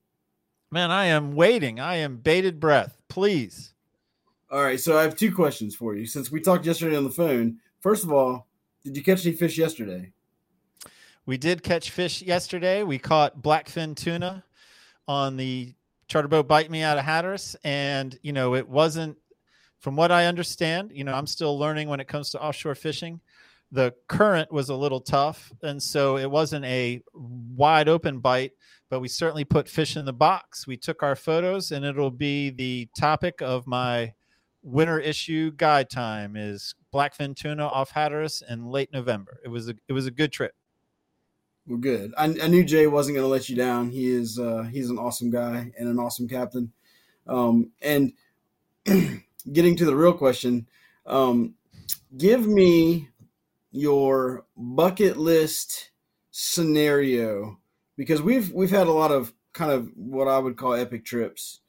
[0.71, 1.79] Man, I am waiting.
[1.79, 2.99] I am bated breath.
[3.09, 3.75] Please.
[4.51, 6.07] All right, so I have two questions for you.
[6.07, 8.47] Since we talked yesterday on the phone, first of all,
[8.85, 10.13] did you catch any fish yesterday?
[11.27, 12.83] We did catch fish yesterday.
[12.83, 14.45] We caught blackfin tuna
[15.09, 15.75] on the
[16.09, 19.17] charter boat bite me out of Hatteras, and you know it wasn't.
[19.79, 23.21] From what I understand, you know I'm still learning when it comes to offshore fishing.
[23.71, 28.53] The current was a little tough, and so it wasn't a wide open bite.
[28.89, 30.67] But we certainly put fish in the box.
[30.67, 34.15] We took our photos, and it'll be the topic of my
[34.63, 36.37] winter issue guide time.
[36.37, 39.41] Is blackfin tuna off Hatteras in late November.
[39.45, 40.55] It was a it was a good trip.
[41.67, 42.12] Well, good.
[42.17, 43.91] I, I knew Jay wasn't going to let you down.
[43.91, 46.73] He is uh, he's an awesome guy and an awesome captain.
[47.27, 48.12] Um, and
[49.53, 50.67] getting to the real question,
[51.07, 51.55] um,
[52.17, 53.09] give me
[53.73, 55.91] your bucket list
[56.31, 57.59] scenario
[57.97, 61.61] because we've we've had a lot of kind of what I would call epic trips,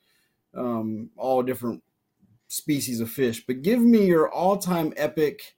[0.56, 1.84] um, all different
[2.48, 3.46] species of fish.
[3.46, 5.56] But give me your all-time epic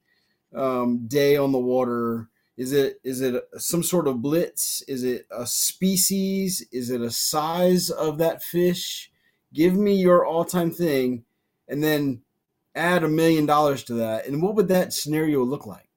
[0.55, 2.29] um, day on the water.
[2.57, 4.81] Is it is it some sort of blitz?
[4.87, 6.65] Is it a species?
[6.71, 9.11] Is it a size of that fish?
[9.53, 11.23] Give me your all-time thing,
[11.67, 12.21] and then
[12.75, 14.27] add a million dollars to that.
[14.27, 15.87] And what would that scenario look like?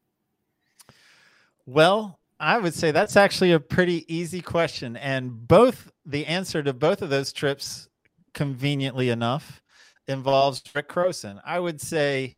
[1.66, 4.96] Well, I would say that's actually a pretty easy question.
[4.96, 7.88] And both the answer to both of those trips,
[8.32, 9.62] conveniently enough,
[10.08, 11.40] involves Rick Croson.
[11.44, 12.36] I would say,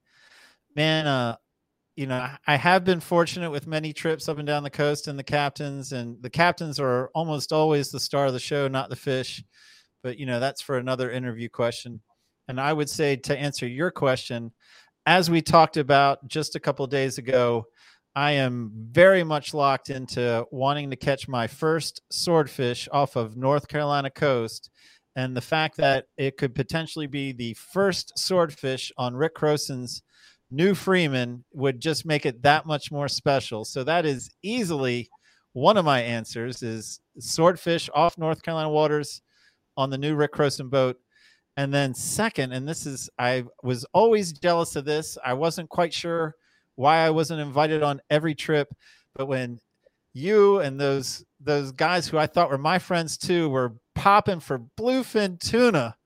[0.74, 1.36] man, uh,
[1.96, 5.18] you know, I have been fortunate with many trips up and down the coast and
[5.18, 8.96] the captains, and the captains are almost always the star of the show, not the
[8.96, 9.44] fish.
[10.02, 12.00] But, you know, that's for another interview question.
[12.48, 14.52] And I would say to answer your question,
[15.06, 17.66] as we talked about just a couple days ago,
[18.14, 23.68] I am very much locked into wanting to catch my first swordfish off of North
[23.68, 24.70] Carolina coast.
[25.14, 30.02] And the fact that it could potentially be the first swordfish on Rick Croson's
[30.52, 33.64] new Freeman would just make it that much more special.
[33.64, 35.08] So that is easily
[35.54, 39.22] one of my answers is swordfish off North Carolina waters
[39.76, 40.98] on the new Rick Croson boat.
[41.56, 45.18] And then second, and this is I was always jealous of this.
[45.24, 46.34] I wasn't quite sure
[46.76, 48.68] why I wasn't invited on every trip,
[49.14, 49.58] but when
[50.14, 54.62] you and those those guys who I thought were my friends too were popping for
[54.78, 55.96] bluefin tuna.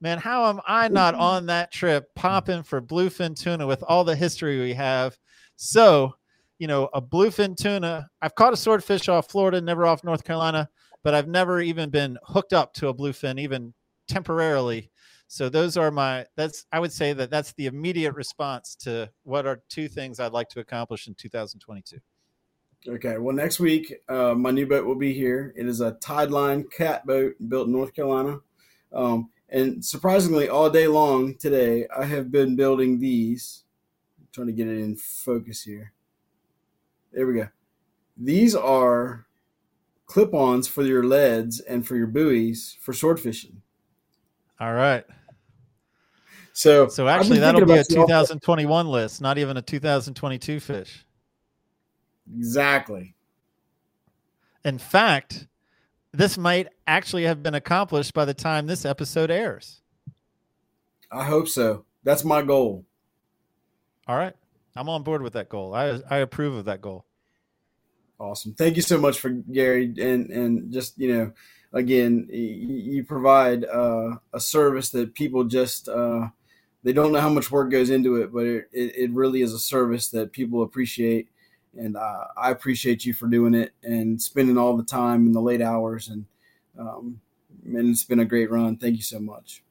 [0.00, 4.16] Man, how am I not on that trip popping for bluefin tuna with all the
[4.16, 5.16] history we have?
[5.56, 6.14] So,
[6.58, 8.08] you know, a bluefin tuna.
[8.20, 10.68] I've caught a swordfish off Florida, never off North Carolina,
[11.02, 13.74] but I've never even been hooked up to a bluefin, even
[14.08, 14.90] temporarily.
[15.26, 19.46] So those are my that's I would say that that's the immediate response to what
[19.46, 21.98] are two things I'd like to accomplish in 2022.
[22.86, 23.16] Okay.
[23.16, 25.54] Well, next week, uh, my new boat will be here.
[25.56, 28.40] It is a Tideline cat boat built in North Carolina.
[28.92, 33.62] Um, and surprisingly, all day long today, I have been building these.
[34.18, 35.92] I'm trying to get it in focus here.
[37.12, 37.48] There we go.
[38.16, 39.26] These are
[40.06, 43.62] clip ons for your leads and for your buoys for sword fishing.
[44.58, 45.04] All right.
[46.52, 51.06] So, So actually that'll be a about you 2021 list, not even a 2022 fish.
[52.36, 53.14] Exactly.
[54.64, 55.46] In fact,
[56.16, 59.82] this might actually have been accomplished by the time this episode airs.
[61.10, 61.84] I hope so.
[62.02, 62.84] That's my goal.
[64.06, 64.34] All right.
[64.76, 65.74] I'm on board with that goal.
[65.74, 67.04] I I approve of that goal.
[68.18, 68.54] Awesome.
[68.54, 71.32] Thank you so much for Gary and and just you know
[71.72, 76.28] again you provide uh, a service that people just uh,
[76.82, 79.54] they don't know how much work goes into it, but it, it, it really is
[79.54, 81.28] a service that people appreciate,
[81.76, 85.40] and uh, I appreciate you for doing it and spending all the time in the
[85.40, 86.24] late hours and
[86.78, 87.20] um,
[87.64, 88.76] and it's been a great run.
[88.76, 89.62] Thank you so much.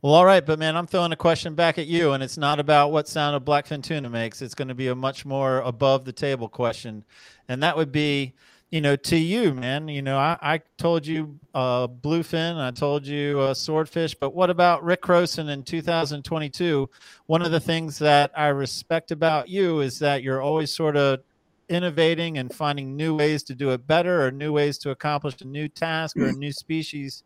[0.00, 2.58] Well, all right, but man, I'm throwing a question back at you, and it's not
[2.58, 4.42] about what sound a blackfin tuna makes.
[4.42, 7.04] It's going to be a much more above the table question,
[7.48, 8.34] and that would be,
[8.72, 9.86] you know, to you, man.
[9.86, 14.48] You know, I, I told you uh, bluefin, I told you uh, swordfish, but what
[14.48, 16.88] about Rick Croson in 2022?
[17.26, 21.20] One of the things that I respect about you is that you're always sort of
[21.68, 25.46] innovating and finding new ways to do it better or new ways to accomplish a
[25.46, 27.24] new task or a new species.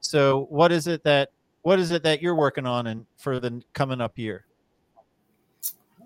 [0.00, 1.30] So, what is it that
[1.60, 4.46] what is it that you're working on and for the coming up year?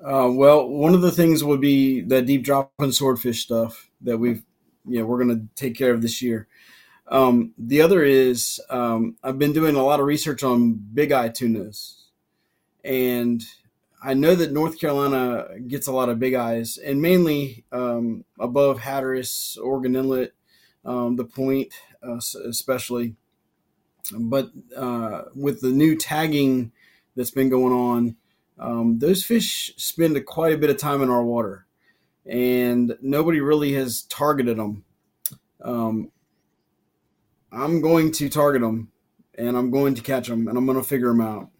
[0.05, 4.16] Uh, well, one of the things would be the deep drop and swordfish stuff that
[4.16, 4.43] we've,
[4.87, 6.49] you know, we're going to take care of this year.
[7.09, 11.28] Um, the other is um, I've been doing a lot of research on big eye
[11.28, 12.07] tunas,
[12.85, 13.43] and
[14.02, 18.81] I know that North Carolina gets a lot of big eyes, and mainly um, above
[18.81, 20.35] Hatteras, Oregon Inlet,
[20.85, 23.16] um, the Point, uh, especially.
[24.16, 26.73] But uh, with the new tagging
[27.16, 28.16] that's been going on,
[28.59, 31.66] um, those fish spend quite a bit of time in our water,
[32.26, 34.84] and nobody really has targeted them.
[35.62, 36.10] Um,
[37.52, 38.92] I'm going to target them,
[39.36, 41.51] and I'm going to catch them, and I'm going to figure them out,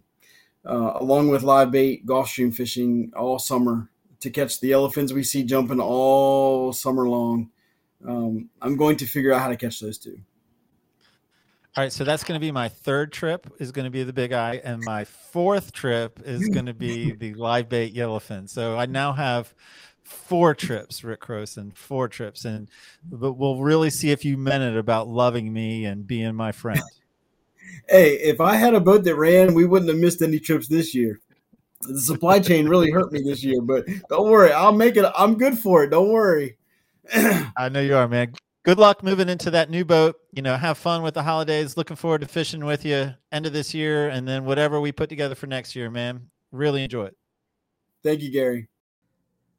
[0.64, 5.22] uh, along with live bait, Gulf stream fishing all summer to catch the elephants we
[5.22, 7.50] see jumping all summer long.
[8.06, 10.20] Um, I'm going to figure out how to catch those two.
[11.76, 14.12] All right, so that's going to be my third trip is going to be the
[14.12, 18.48] big eye, and my fourth trip is going to be the live bait yellowfin.
[18.48, 19.54] So I now have
[20.10, 22.68] four trips, Rick Croson, four trips, and
[23.10, 26.80] but we'll really see if you meant it about loving me and being my friend.
[27.88, 30.94] Hey, if I had a boat that ran, we wouldn't have missed any trips this
[30.94, 31.20] year.
[31.82, 35.04] The supply chain really hurt me this year, but don't worry, I'll make it.
[35.16, 35.90] I'm good for it.
[35.90, 36.56] Don't worry.
[37.14, 38.32] I know you are, man.
[38.64, 40.16] Good luck moving into that new boat.
[40.32, 41.76] You know, have fun with the holidays.
[41.76, 45.08] Looking forward to fishing with you end of this year and then whatever we put
[45.08, 46.28] together for next year, man.
[46.52, 47.16] Really enjoy it.
[48.02, 48.69] Thank you, Gary.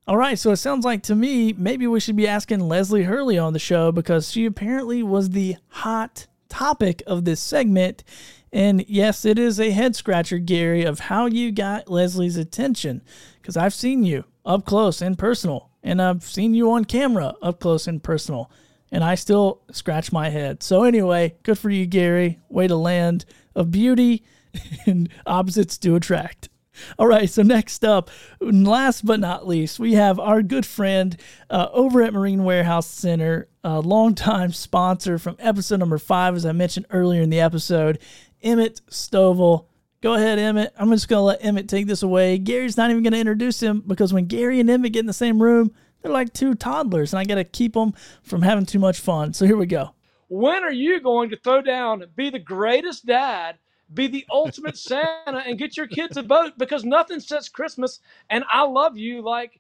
[0.08, 3.38] All right, so it sounds like to me maybe we should be asking Leslie Hurley
[3.38, 8.04] on the show because she apparently was the hot topic of this segment.
[8.52, 13.02] And yes, it is a head scratcher, Gary, of how you got Leslie's attention
[13.42, 17.60] because I've seen you up close and personal, and I've seen you on camera up
[17.60, 18.52] close and personal,
[18.92, 20.64] and I still scratch my head.
[20.64, 22.40] So, anyway, good for you, Gary.
[22.50, 23.26] Way to land
[23.56, 24.24] of beauty,
[24.86, 26.50] and opposites do attract.
[26.98, 28.10] All right, so next up,
[28.40, 31.18] last but not least, we have our good friend
[31.50, 36.52] uh, over at Marine Warehouse Center, a longtime sponsor from episode number five, as I
[36.52, 38.00] mentioned earlier in the episode,
[38.42, 39.66] Emmett Stovall.
[40.02, 40.74] Go ahead, Emmett.
[40.78, 42.40] I'm just going to let Emmett take this away.
[42.40, 45.14] Gary's not even going to introduce him because when Gary and Emmett get in the
[45.14, 45.72] same room,
[46.02, 47.94] they're like two toddlers, and I got to keep them
[48.24, 49.34] from having too much fun.
[49.34, 49.94] So here we go.
[50.30, 53.58] When are you going to throw down, be the greatest dad,
[53.94, 56.54] be the ultimate Santa, and get your kids a boat?
[56.58, 58.00] Because nothing says Christmas,
[58.30, 59.60] and I love you like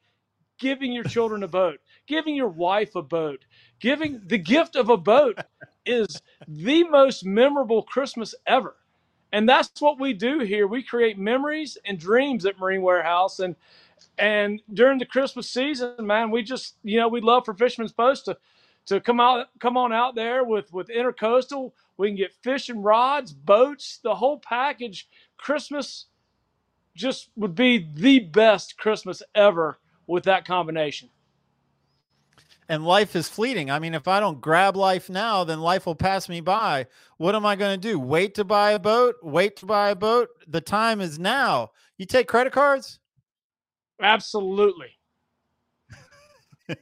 [0.59, 3.43] giving your children a boat, giving your wife a boat,
[3.79, 5.39] giving the gift of a boat
[5.85, 8.75] is the most memorable Christmas ever.
[9.33, 10.67] And that's what we do here.
[10.67, 13.39] We create memories and dreams at Marine Warehouse.
[13.39, 13.55] And
[14.17, 18.25] and during the Christmas season, man, we just you know we love for Fisherman's Post
[18.25, 18.37] to
[18.87, 21.71] to come out come on out there with with intercoastal.
[21.97, 25.07] We can get fishing rods, boats, the whole package.
[25.37, 26.07] Christmas
[26.95, 29.77] just would be the best Christmas ever
[30.07, 31.09] with that combination.
[32.69, 33.69] And life is fleeting.
[33.69, 36.87] I mean, if I don't grab life now, then life will pass me by.
[37.17, 37.99] What am I going to do?
[37.99, 39.15] Wait to buy a boat?
[39.21, 40.29] Wait to buy a boat?
[40.47, 41.71] The time is now.
[41.97, 42.99] You take credit cards?
[44.01, 44.87] Absolutely.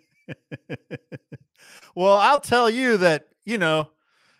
[1.99, 3.89] well, I'll tell you that, you know,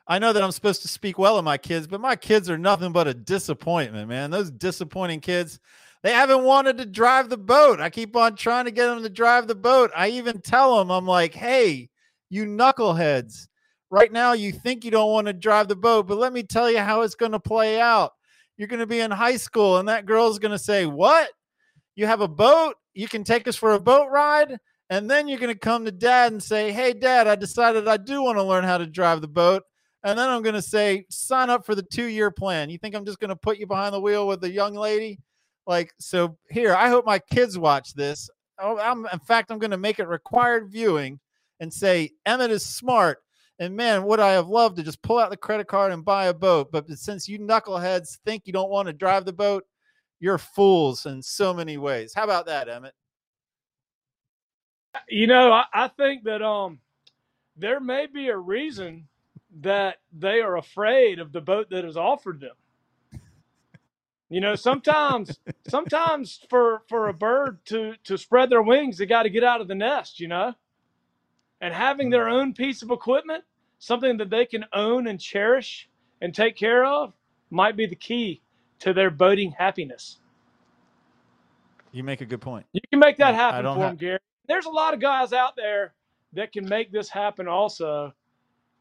[0.08, 2.58] I know that I'm supposed to speak well of my kids, but my kids are
[2.58, 4.32] nothing but a disappointment, man.
[4.32, 5.60] Those disappointing kids,
[6.02, 7.82] they haven't wanted to drive the boat.
[7.82, 9.92] I keep on trying to get them to drive the boat.
[9.94, 11.90] I even tell them, I'm like, hey,
[12.30, 13.50] you knuckleheads,
[13.90, 16.72] right now you think you don't want to drive the boat, but let me tell
[16.72, 18.14] you how it's going to play out.
[18.56, 21.30] You're going to be in high school, and that girl's going to say, What?
[21.98, 22.76] You have a boat?
[22.94, 24.60] You can take us for a boat ride?
[24.90, 27.98] And then you're going to come to dad and say, Hey, dad, I decided I
[27.98, 29.64] do want to learn how to drive the boat.
[30.04, 32.70] And then I'm going to say, Sign up for the two year plan.
[32.70, 35.20] You think I'm just going to put you behind the wheel with a young lady?
[35.68, 38.30] Like, so here, I hope my kids watch this.
[38.60, 41.20] Oh, I'm, in fact, I'm going to make it required viewing
[41.60, 43.20] and say, Emmett is smart.
[43.60, 46.26] And man, would I have loved to just pull out the credit card and buy
[46.26, 46.72] a boat.
[46.72, 49.66] But since you knuckleheads think you don't want to drive the boat,
[50.20, 52.14] you're fools in so many ways.
[52.16, 52.94] How about that, Emmett?
[55.10, 56.80] You know, I, I think that um
[57.58, 59.08] there may be a reason
[59.62, 62.56] that they are afraid of the boat that is offered them.
[64.30, 69.24] You know, sometimes sometimes for for a bird to to spread their wings, they got
[69.24, 70.54] to get out of the nest, you know?
[71.62, 73.44] And having their own piece of equipment,
[73.80, 75.90] something that they can own and cherish
[76.22, 77.14] and take care of,
[77.50, 78.42] might be the key
[78.80, 80.20] to their boating happiness.
[81.92, 82.66] You make a good point.
[82.74, 84.20] You can make that I happen don't for them, Gary.
[84.50, 85.94] There's a lot of guys out there
[86.34, 88.12] that can make this happen also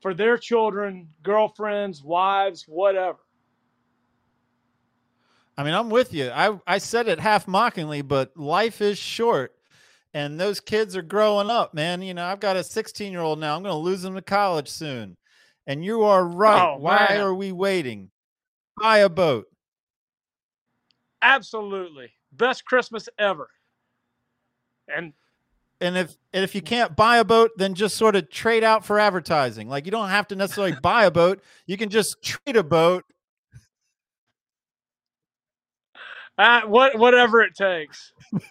[0.00, 3.18] for their children, girlfriends, wives, whatever.
[5.58, 6.30] I mean, I'm with you.
[6.30, 9.54] I, I said it half mockingly, but life is short
[10.14, 12.00] and those kids are growing up, man.
[12.00, 13.54] You know, I've got a 16 year old now.
[13.54, 15.16] I'm going to lose him to college soon.
[15.66, 16.62] And you are right.
[16.62, 17.20] Oh, Why man.
[17.20, 18.10] are we waiting?
[18.80, 19.46] Buy a boat.
[21.20, 22.10] Absolutely.
[22.32, 23.50] Best Christmas ever.
[24.88, 25.12] And
[25.80, 28.84] And if and if you can't buy a boat, then just sort of trade out
[28.84, 29.68] for advertising.
[29.68, 31.42] Like you don't have to necessarily buy a boat.
[31.66, 33.04] You can just trade a boat.
[36.36, 38.12] uh, what whatever it takes.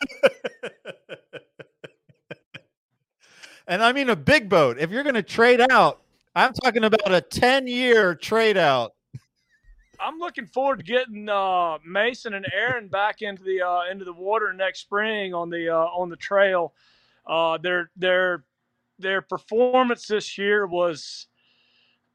[3.67, 4.77] And I mean a big boat.
[4.79, 6.01] If you're going to trade out,
[6.35, 8.93] I'm talking about a 10 year trade out.
[9.99, 14.13] I'm looking forward to getting uh, Mason and Aaron back into the uh, into the
[14.13, 16.73] water next spring on the uh, on the trail.
[17.27, 18.43] Uh, their their
[18.99, 21.27] their performance this year was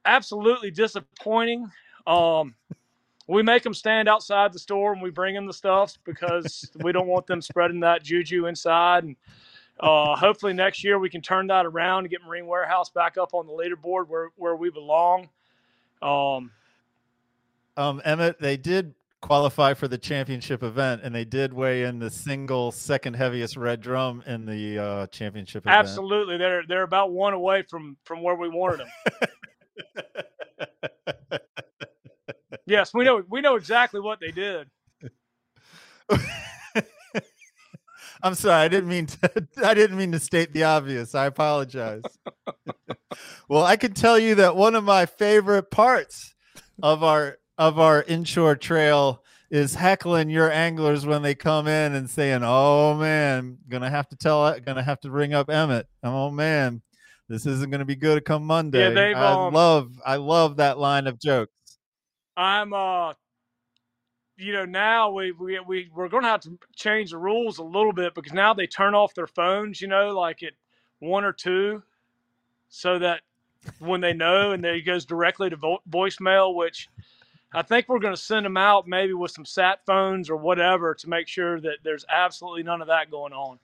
[0.05, 1.70] absolutely disappointing.
[2.06, 2.55] Um,
[3.28, 6.90] we make them stand outside the store and we bring them the stuff because we
[6.90, 9.05] don't want them spreading that juju inside.
[9.05, 9.16] And
[9.78, 13.32] uh, hopefully next year we can turn that around and get Marine Warehouse back up
[13.32, 15.28] on the leaderboard where where we belong.
[16.01, 16.51] Um,
[17.76, 22.10] Um, Emmett, they did qualify for the championship event, and they did weigh in the
[22.10, 25.78] single second heaviest red drum in the uh, championship event.
[25.78, 28.88] Absolutely, they're they're about one away from from where we wanted them.
[32.66, 34.68] yes, we know we know exactly what they did.
[38.24, 39.46] I'm sorry, I didn't mean to.
[39.64, 41.14] I didn't mean to state the obvious.
[41.14, 42.02] I apologize.
[43.48, 46.34] well, I can tell you that one of my favorite parts
[46.82, 52.08] of our of our inshore trail is heckling your anglers when they come in and
[52.08, 55.86] saying, "Oh man, gonna have to tell, gonna have to ring up Emmett.
[56.02, 56.82] Oh man,
[57.28, 61.06] this isn't gonna be good come Monday." they've, I um, love, I love that line
[61.06, 61.52] of jokes.
[62.36, 63.12] I'm uh
[64.36, 67.62] you know now we we we we're going to have to change the rules a
[67.62, 70.54] little bit because now they turn off their phones, you know, like at
[71.00, 71.82] one or two,
[72.68, 73.20] so that
[73.78, 76.88] when they know and then it goes directly to vo- voicemail, which
[77.54, 80.94] I think we're going to send them out maybe with some sat phones or whatever
[80.94, 83.58] to make sure that there's absolutely none of that going on.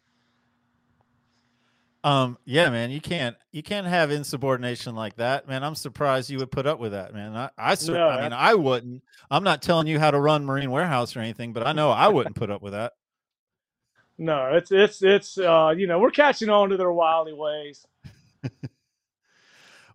[2.05, 5.65] Um, yeah, man, you can't you can't have insubordination like that, man.
[5.65, 7.35] I'm surprised you would put up with that, man.
[7.35, 9.03] I, I, cer- No, I mean, I wouldn't.
[9.31, 12.09] I'm not telling you how to run Marine Warehouse or anything, but I know I
[12.09, 12.93] wouldn't put up with that.
[14.17, 17.85] No, it's it's it's uh you know we're catching on to their wily ways.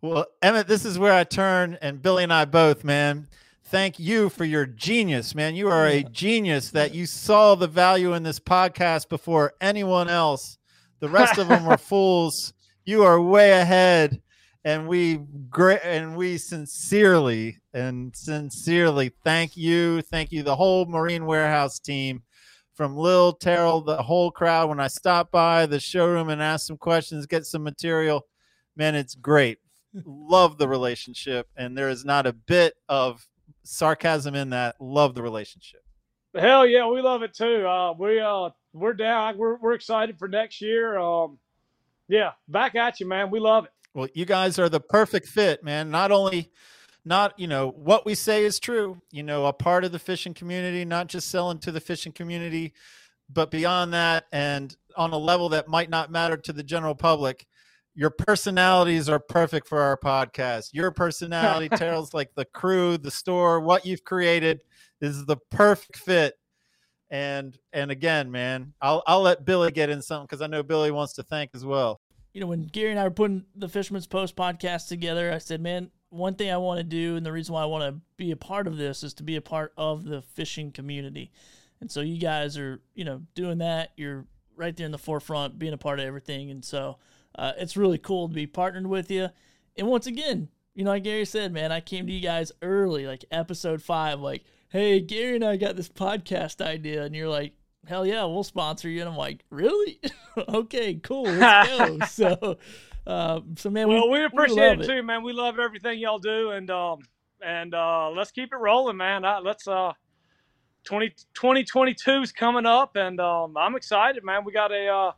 [0.04, 3.30] Well, Emmett, this is where I turn, and Billy and I both, man.
[3.74, 5.56] Thank you for your genius, man.
[5.56, 10.60] You are a genius that you saw the value in this podcast before anyone else.
[11.00, 12.54] The rest of them were fools.
[12.86, 14.22] You are way ahead,
[14.64, 21.26] and we great and we sincerely and sincerely thank you, thank you, the whole Marine
[21.26, 22.22] Warehouse team,
[22.76, 24.70] from Lil Terrell, the whole crowd.
[24.70, 28.28] When I stop by the showroom and ask some questions, get some material,
[28.78, 29.58] man, it's great.
[30.06, 33.28] Love the relationship, and there is not a bit of
[33.64, 34.76] sarcasm in that.
[34.80, 35.84] Love the relationship.
[36.36, 37.66] Hell yeah, we love it too.
[37.68, 39.38] Uh, we uh, we're down.
[39.38, 40.98] We're we're excited for next year.
[40.98, 41.38] Um,
[42.08, 43.30] yeah, back at you, man.
[43.30, 43.72] We love it.
[43.94, 45.92] Well, you guys are the perfect fit, man.
[45.92, 46.52] Not only
[47.06, 50.34] not, you know, what we say is true, you know, a part of the fishing
[50.34, 52.74] community, not just selling to the fishing community,
[53.32, 57.46] but beyond that and on a level that might not matter to the general public.
[57.96, 60.70] Your personalities are perfect for our podcast.
[60.74, 64.62] Your personality tells like the crew, the store, what you've created
[65.02, 66.34] is the perfect fit.
[67.10, 70.90] And and again, man, I'll I'll let Billy get in something because I know Billy
[70.90, 72.02] wants to thank as well.
[72.34, 75.62] you know, when Gary and I were putting the Fisherman's Post podcast together, I said,
[75.62, 78.32] man, one thing I want to do, and the reason why I want to be
[78.32, 81.32] a part of this is to be a part of the fishing community.
[81.82, 83.92] And so you guys are, you know, doing that.
[83.98, 84.26] You're
[84.56, 86.50] right there in the forefront, being a part of everything.
[86.50, 86.98] And so
[87.36, 89.30] uh, it's really cool to be partnered with you.
[89.78, 93.06] And once again, you know, like Gary said, man, I came to you guys early,
[93.06, 97.04] like episode five, like, hey, Gary and I got this podcast idea.
[97.04, 97.54] And you're like,
[97.88, 99.02] hell yeah, we'll sponsor you.
[99.02, 100.00] And I'm like, really?
[100.38, 101.24] okay, cool.
[101.24, 102.00] Let's go.
[102.08, 102.58] so,
[103.06, 105.24] uh, so man, well, we, we appreciate love it too, man.
[105.24, 107.00] We love everything y'all do, and um,
[107.46, 109.24] and uh, let's keep it rolling, man.
[109.44, 109.94] Let's uh,
[110.86, 114.46] 20, 2022 is coming up, and um, I'm excited, man.
[114.46, 115.12] We got a uh,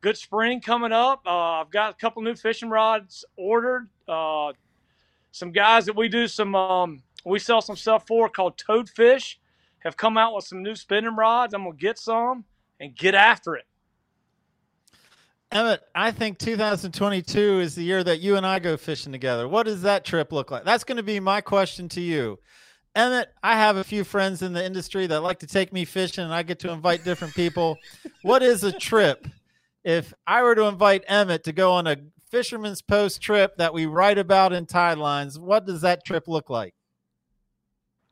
[0.00, 1.22] good spring coming up.
[1.26, 3.88] Uh, I've got a couple new fishing rods ordered.
[4.06, 4.52] Uh,
[5.32, 9.36] some guys that we do some um, we sell some stuff for called Toadfish
[9.80, 11.54] have come out with some new spinning rods.
[11.54, 12.44] I'm gonna get some
[12.80, 13.64] and get after it.
[15.50, 19.48] Emmett, I think 2022 is the year that you and I go fishing together.
[19.48, 20.64] What does that trip look like?
[20.64, 22.38] That's going to be my question to you.
[22.94, 26.24] Emmett, I have a few friends in the industry that like to take me fishing
[26.24, 27.78] and I get to invite different people.
[28.22, 29.26] what is a trip?
[29.84, 31.96] If I were to invite Emmett to go on a
[32.30, 36.50] fisherman's post trip that we write about in Tide Lines, what does that trip look
[36.50, 36.74] like?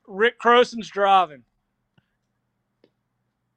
[0.07, 1.43] Rick Croson's driving.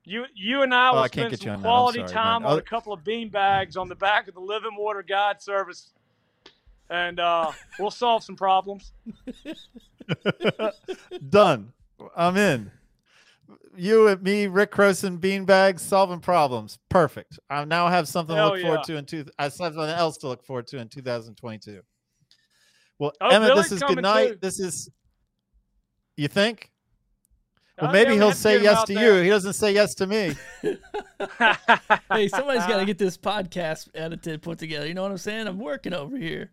[0.03, 2.57] You you and I Oh, will I spend some quality sorry, time on Oh.
[2.57, 5.91] a couple of bean bags on the back of the Living Water Guide Service,
[6.89, 8.91] and uh, we'll solve some problems.
[11.29, 11.71] Done.
[12.15, 12.71] I'm in.
[13.75, 16.77] You and me, Rick Croson, beanbags, solving problems.
[16.89, 17.39] Perfect.
[17.49, 19.25] I now have something Hell to look forward to in two.
[19.39, 21.81] I have something else to look forward to in 2022.
[22.99, 24.27] Well, Oh, Emmett, Billy's this is good night.
[24.33, 24.37] too.
[24.41, 24.89] This is.
[26.17, 26.69] You think?
[27.81, 29.17] Well, Oh, maybe he'll have to say yes to there.
[29.17, 29.23] you.
[29.23, 30.35] He doesn't say yes to me.
[32.11, 34.85] hey, somebody's got to get this podcast edited, put together.
[34.85, 35.47] You know what I'm saying?
[35.47, 36.51] I'm working over here.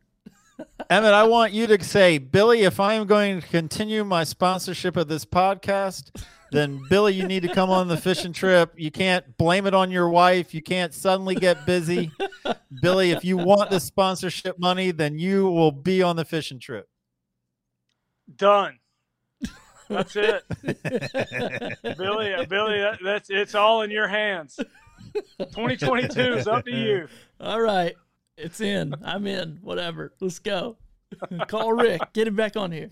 [0.89, 4.97] Emmett, I want you to say, Billy, if I am going to continue my sponsorship
[4.97, 8.73] of this podcast, then Billy, you need to come on the fishing trip.
[8.77, 10.55] You can't blame it on your wife.
[10.55, 12.13] You can't suddenly get busy.
[12.81, 16.89] Billy, if you want the sponsorship money, then you will be on the fishing trip.
[18.35, 18.79] Done.
[19.89, 20.43] That's it,
[21.97, 22.35] Billy.
[22.35, 24.59] uh, Billy, that, that's it's all in your hands.
[25.39, 27.07] 2022 is up to you.
[27.41, 27.95] All right.
[28.37, 28.95] It's in.
[29.05, 29.59] I'm in.
[29.63, 30.13] Whatever.
[30.21, 30.77] Let's go.
[31.49, 32.01] Call Rick.
[32.13, 32.91] Get him back on here.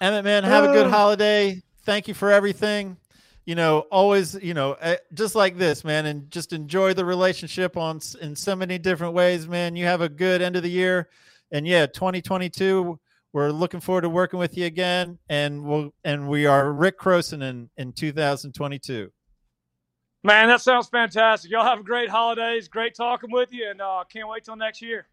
[0.00, 0.90] Emmett, man, have a good Oh.
[0.90, 1.62] holiday.
[1.84, 2.96] Thank you for everything.
[3.44, 7.76] You know, always, you know, eh, just like this, man, and just enjoy the relationship
[7.76, 9.76] on in so many different ways, man.
[9.76, 11.08] You have a good end of the year,
[11.52, 12.98] and yeah, 2022.
[13.32, 17.42] We're looking forward to working with you again, and we'll and we are Rick Croson
[17.42, 19.12] in in 2022.
[20.22, 21.50] Man, that sounds fantastic.
[21.50, 22.68] Y'all have a great holidays.
[22.68, 25.06] Great talking with you, and uh, can't wait till next year.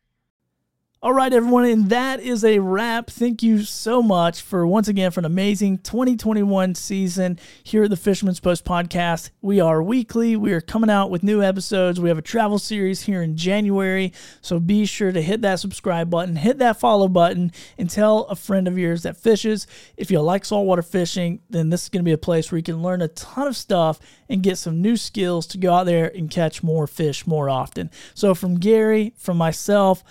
[1.04, 3.10] All right, everyone, and that is a wrap.
[3.10, 7.98] Thank you so much for once again for an amazing 2021 season here at the
[7.98, 9.32] Fisherman's Post podcast.
[9.42, 10.38] We are weekly.
[10.38, 12.00] We are coming out with new episodes.
[12.00, 16.10] We have a travel series here in January, so be sure to hit that subscribe
[16.10, 19.68] button, hit that follow button, and tell a friend of yours that fishes.
[19.98, 22.64] If you like saltwater fishing, then this is going to be a place where you
[22.64, 24.00] can learn a ton of stuff
[24.30, 27.92] and get some new skills to go out there and catch more fish more often.
[28.14, 30.02] So, from Gary, from myself.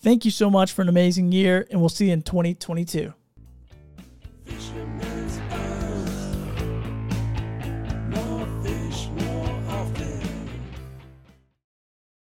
[0.00, 3.12] Thank you so much for an amazing year, and we'll see you in 2022.